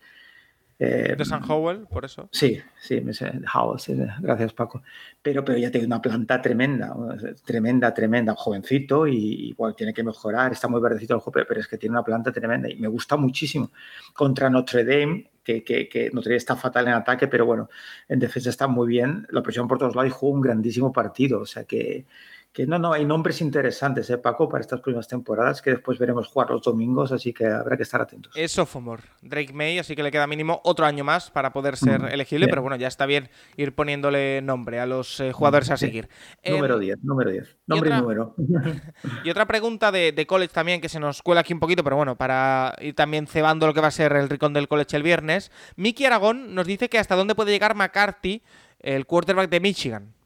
[0.82, 2.30] Eh, ¿De San Howell, por eso?
[2.32, 4.82] Sí, sí, me sé, Howell, sí, gracias Paco.
[5.22, 6.96] Pero, pero ya tiene una planta tremenda,
[7.44, 11.68] tremenda, tremenda, jovencito y igual tiene que mejorar, está muy verdecito el juego, pero es
[11.68, 13.72] que tiene una planta tremenda y me gusta muchísimo.
[14.14, 17.68] Contra Notre Dame, que, que, que, Notre Dame está fatal en ataque, pero bueno,
[18.08, 21.42] en defensa está muy bien, la presión por todos lados y jugó un grandísimo partido,
[21.42, 22.06] o sea que
[22.52, 26.28] que no, no, hay nombres interesantes, ¿eh, Paco, para estas próximas temporadas que después veremos
[26.28, 28.34] jugar los domingos, así que habrá que estar atentos.
[28.36, 32.02] Es sophomore, Drake May, así que le queda mínimo otro año más para poder ser
[32.02, 32.50] mm, elegible, bien.
[32.52, 36.10] pero bueno, ya está bien ir poniéndole nombre a los eh, jugadores a seguir.
[36.44, 38.36] Número eh, 10, número 10, nombre y, otra, y número.
[39.24, 41.98] y otra pregunta de, de, college también que se nos cuela aquí un poquito, pero
[41.98, 45.04] bueno, para ir también cebando lo que va a ser el ricón del college el
[45.04, 45.52] viernes.
[45.76, 48.42] Miki Aragón nos dice que hasta dónde puede llegar McCarthy,
[48.80, 50.19] el quarterback de Michigan.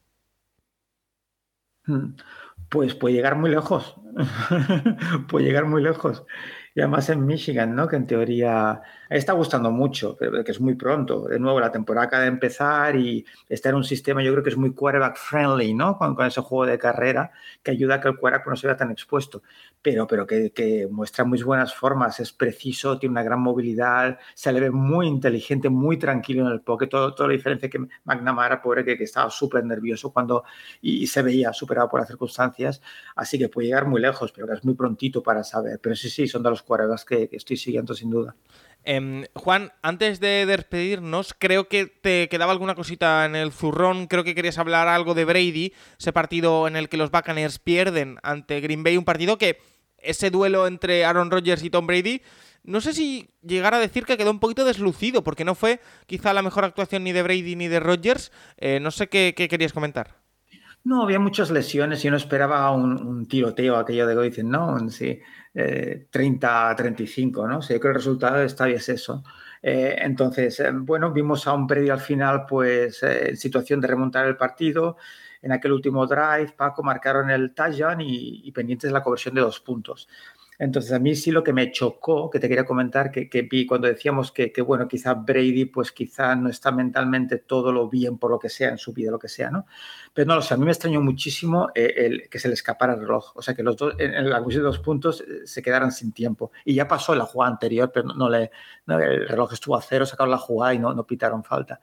[1.86, 2.14] Hmm.
[2.68, 3.96] Pues puede llegar muy lejos,
[5.28, 6.24] puede llegar muy lejos.
[6.74, 7.86] Y además en Michigan, ¿no?
[7.86, 11.26] Que en teoría está gustando mucho, que es muy pronto.
[11.28, 14.50] De nuevo, la temporada acaba de empezar y está en un sistema, yo creo que
[14.50, 15.96] es muy quarterback friendly, ¿no?
[15.96, 17.30] Con, ese juego de carrera
[17.62, 19.42] que ayuda a que el quarterback no se vea tan expuesto,
[19.82, 24.60] pero, pero que, muestra muy buenas formas, es preciso, tiene una gran movilidad, se le
[24.60, 26.88] ve muy inteligente, muy tranquilo en el pocket.
[26.88, 30.44] Todo, toda la diferencia que McNamara, pobre, que, que estaba súper nervioso cuando
[30.80, 32.80] y, se veía superado por las circunstancias.
[33.16, 35.78] Así que puede llegar muy lejos, pero que es muy prontito para saber.
[35.80, 38.34] Pero sí, sí, son de los quarterbacks que, estoy siguiendo sin duda.
[38.86, 44.06] Em, Juan, antes de despedirnos, creo que te quedaba alguna cosita en el zurrón.
[44.06, 48.18] Creo que querías hablar algo de Brady, ese partido en el que los Buccaneers pierden
[48.22, 49.58] ante Green Bay, un partido que
[49.96, 52.20] ese duelo entre Aaron Rodgers y Tom Brady,
[52.62, 56.34] no sé si llegar a decir que quedó un poquito deslucido, porque no fue quizá
[56.34, 58.32] la mejor actuación ni de Brady ni de Rodgers.
[58.58, 60.23] Eh, no sé qué querías comentar.
[60.84, 65.18] No, había muchas lesiones y uno esperaba un, tiroteo, aquello de dicen, no, sí,
[65.54, 67.62] eh, 30 35, ¿no?
[67.62, 69.24] sé que el resultado esta es eso.
[69.62, 73.88] Eh, entonces, eh, bueno, vimos a un predio al final, pues, eh, en situación de
[73.88, 74.98] remontar el partido.
[75.40, 79.40] En aquel último drive, Paco marcaron el touchdown y, y pendientes de la conversión de
[79.40, 80.06] dos puntos.
[80.58, 83.88] Entonces, a mí sí lo que me chocó, que te quería comentar, que, vi cuando
[83.88, 88.38] decíamos que, bueno, quizá Brady, pues quizá no está mentalmente todo lo bien por lo
[88.38, 89.66] que sea en su vida, lo que sea, ¿no?
[90.12, 92.94] Pero no lo sé, a mí me extrañó muchísimo eh, el, que se le escapara
[92.94, 93.32] el reloj.
[93.34, 96.12] O sea, que los dos, en, la cuestión de dos puntos eh, se quedaran sin
[96.12, 96.52] tiempo.
[96.64, 98.50] Y ya pasó en la jugada anterior, pero no, le,
[98.86, 101.80] el reloj estuvo a cero, sacaron la jugada y no, no pitaron falta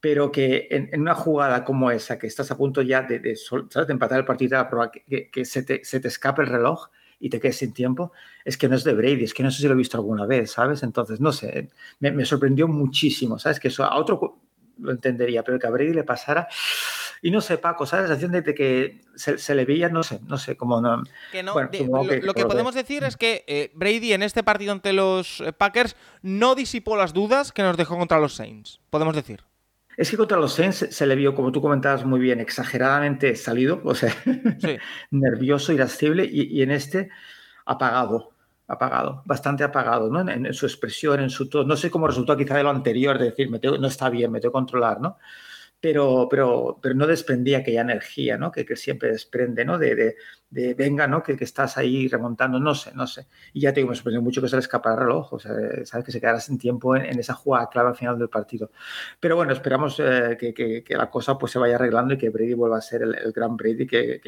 [0.00, 3.92] pero que en, una jugada como esa, que estás a punto ya de, de, de
[3.92, 6.88] empatar el partido, que, que se, te, se, te, escape el reloj,
[7.20, 8.12] y te quedes sin tiempo,
[8.44, 10.26] es que no es de Brady, es que no sé si lo he visto alguna
[10.26, 10.82] vez, ¿sabes?
[10.82, 11.68] Entonces, no sé,
[12.00, 13.58] me, sorprendió muchísimo, ¿sabes?
[13.60, 14.38] Que eso a otro
[14.78, 16.48] lo entendería, pero que a Brady le pasara.
[17.20, 18.08] Y no sé, Paco, ¿sabes?
[18.08, 20.98] La sensación de que se, le veía, no sé, no sé cómo no.
[20.98, 21.70] lo,
[22.34, 26.54] que, podemos decir es que eh, Brady en este partido ante los eh, Packers no
[26.54, 29.42] disipó las dudas que nos dejó contra los Saints, podemos decir.
[29.98, 33.80] Es que contra los Saints se le vio, como tú comentabas muy bien, exageradamente salido,
[33.82, 34.14] o sea,
[35.10, 37.10] nervioso, irascible, y, en este
[37.66, 38.30] apagado,
[38.68, 40.20] apagado, bastante apagado, ¿no?
[40.30, 41.64] En, su expresión, en su todo.
[41.64, 44.38] No sé cómo resultó quizá de lo anterior, de decir, me no está bien, me
[44.38, 45.18] tengo que controlar, ¿no?
[45.80, 48.50] Pero, pero, pero no desprendía aquella energía, ¿no?
[48.50, 49.78] Que, que siempre desprende, ¿no?
[49.78, 50.16] De, de,
[50.50, 51.22] de venga, ¿no?
[51.22, 53.26] Que, que, estás ahí remontando, no sé, no sé.
[53.52, 55.52] Y ya te digo, me mucho que se le escapara el reloj, o sea,
[55.84, 58.70] sabes que se quedara sin tiempo en, esa jugada clave al final del partido.
[59.20, 62.54] Pero bueno, esperamos eh, que, que, la cosa pues se vaya arreglando y que Brady
[62.54, 64.20] vuelva a ser el, el gran Brady que,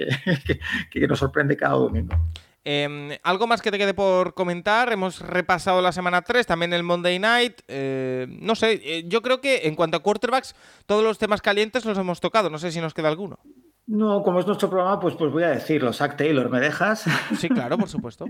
[0.90, 2.14] que nos sorprende cada domingo.
[2.62, 4.92] Em, algo más que te quede por comentar.
[4.92, 7.60] Hemos repasado la semana 3, también el Monday Night.
[7.68, 10.54] Eh, no sé, eh, yo creo que en cuanto a quarterbacks,
[10.86, 12.50] todos los temas calientes los hemos tocado.
[12.50, 13.38] No sé si nos queda alguno.
[13.86, 15.92] No, como es nuestro programa, pues, pues voy a decirlo.
[15.92, 17.06] Zach Taylor, ¿me dejas?
[17.38, 18.26] Sí, claro, por supuesto.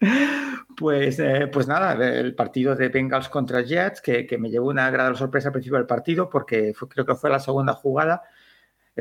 [0.76, 5.18] Pues, eh, pues nada, el partido de Bengals contra Jets, que, me llevó una agradable
[5.18, 8.22] sorpresa al principio del partido, porque creo que fue la segunda jugada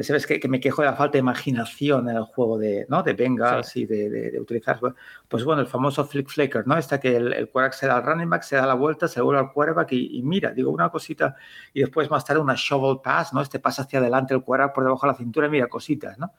[0.04, 3.02] sabes que, que, me quejo de la falta de imaginación en el juego de, ¿no?
[3.04, 4.80] de Bengals y de, de, utilizar,
[5.28, 6.78] pues bueno, el famoso flick flaker, ¿no?
[6.78, 9.22] Está que el, el quarterback se da al running back, se da la vuelta, se
[9.22, 11.36] vuelve al quarterback y, mira, digo una cosita
[11.74, 13.42] y después más tarde una shovel pass, ¿no?
[13.42, 16.34] Este pasa hacia adelante el quarterback por debajo de la cintura y mira, cositas, ¿no?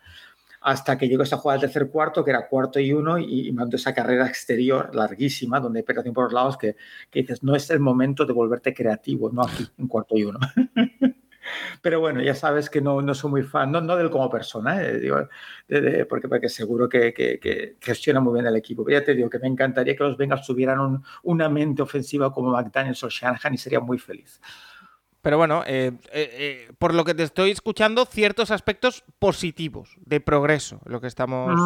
[0.62, 3.76] Hasta que llegó esa jugada del tercer cuarto, que era cuarto y uno, y, mandó
[3.76, 6.76] esa carrera exterior larguísima, donde hay pegación por los lados, que,
[7.10, 10.38] que dices, no es el momento de volverte creativo, no aquí, en cuarto y uno.
[11.82, 14.30] Pero bueno, ya sabes que no, no soy muy fan, no, no de él como
[14.30, 15.28] persona, eh, digo,
[16.08, 18.84] porque, porque seguro que, que, gestiona muy bien el equipo.
[18.84, 22.52] Pero ya te digo que me encantaría que los Bengals tuvieran una mente ofensiva como
[22.52, 24.40] McDaniels o Shanahan y sería muy feliz.
[25.22, 30.20] Pero bueno, eh, eh, eh, por lo que te estoy escuchando, ciertos aspectos positivos de
[30.20, 31.60] progreso, lo que estamos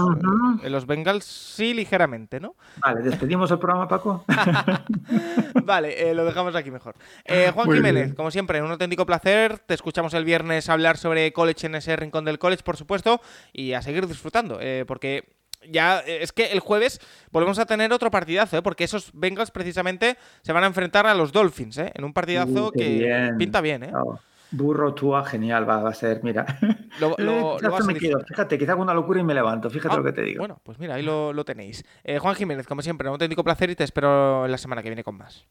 [0.62, 2.56] en los Bengals, sí, ligeramente, ¿no?
[2.78, 4.24] Vale, despedimos el programa, Paco.
[5.64, 6.96] vale, lo dejamos aquí mejor.
[7.54, 9.60] Juan Jiménez, como siempre, un auténtico placer.
[9.60, 13.20] Te escuchamos el viernes hablar sobre college en ese rincón del college, por supuesto,
[13.52, 15.33] y a seguir disfrutando, porque
[15.70, 17.00] ya eh, es que el jueves
[17.30, 18.62] volvemos a tener otro partidazo, ¿eh?
[18.62, 21.92] porque esos Bengals precisamente se van a enfrentar a los Dolphins, ¿eh?
[21.94, 23.84] en un partidazo uh, que pinta bien.
[23.84, 23.92] ¿eh?
[24.50, 26.46] Burro Tua, genial, va, a ser, mira.
[27.00, 27.16] Lo,
[27.86, 30.22] me quedo, fíjate, quizá hago una locura y me levanto, fíjate ah, lo que te
[30.22, 30.38] digo.
[30.38, 31.84] Bueno, pues mira, ahí lo, lo tenéis.
[32.20, 35.16] Juan Jiménez, como siempre, un auténtico placer y te espero la semana que viene con
[35.16, 35.46] más.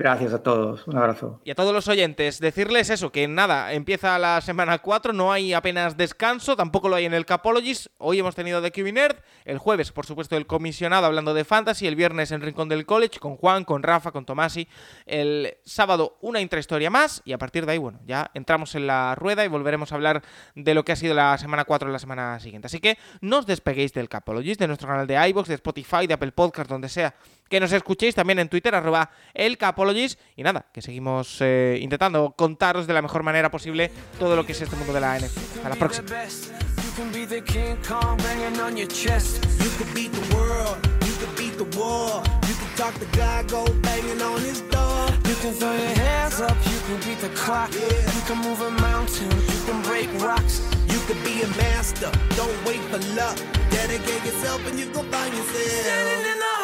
[0.00, 1.42] Gracias a todos, un abrazo.
[1.44, 5.52] Y a todos los oyentes, decirles eso, que nada, empieza la semana 4, no hay
[5.52, 7.88] apenas descanso, tampoco lo hay en el Capologist.
[7.98, 11.86] Hoy hemos tenido de QB Nerd, el jueves, por supuesto, el comisionado hablando de Fantasy,
[11.86, 14.68] el viernes en Rincón del College, con Juan, con Rafa, con Tomasi,
[15.04, 19.14] el sábado una intrahistoria más, y a partir de ahí, bueno, ya entramos en la
[19.16, 20.22] rueda y volveremos a hablar
[20.54, 22.68] de lo que ha sido la semana 4 la semana siguiente.
[22.68, 26.14] Así que no os despeguéis del Capologist, de nuestro canal de iBox, de Spotify, de
[26.14, 27.14] Apple Podcast, donde sea
[27.50, 30.18] que nos escuchéis también en Twitter, arroba el Capologist.
[30.36, 34.52] Y nada, que seguimos eh, intentando contaros de la mejor manera posible todo lo que
[34.52, 35.40] es este mundo de la NFL.
[35.56, 36.08] Hasta la próxima.
[36.08, 39.44] You can be the King Kong banging on your chest.
[39.62, 40.76] You could beat the world,
[41.06, 42.22] you could beat the war.
[42.48, 45.06] You could talk the guy, go banging on his door.
[45.28, 47.72] You can throw your hands up, you can beat the clock.
[47.72, 50.62] You can move a mountain, you can break rocks.
[50.88, 53.36] You could be a master, don't wait for luck.
[53.70, 55.70] Dedicate yourself and you go find yourself.
[55.86, 56.59] Standing in the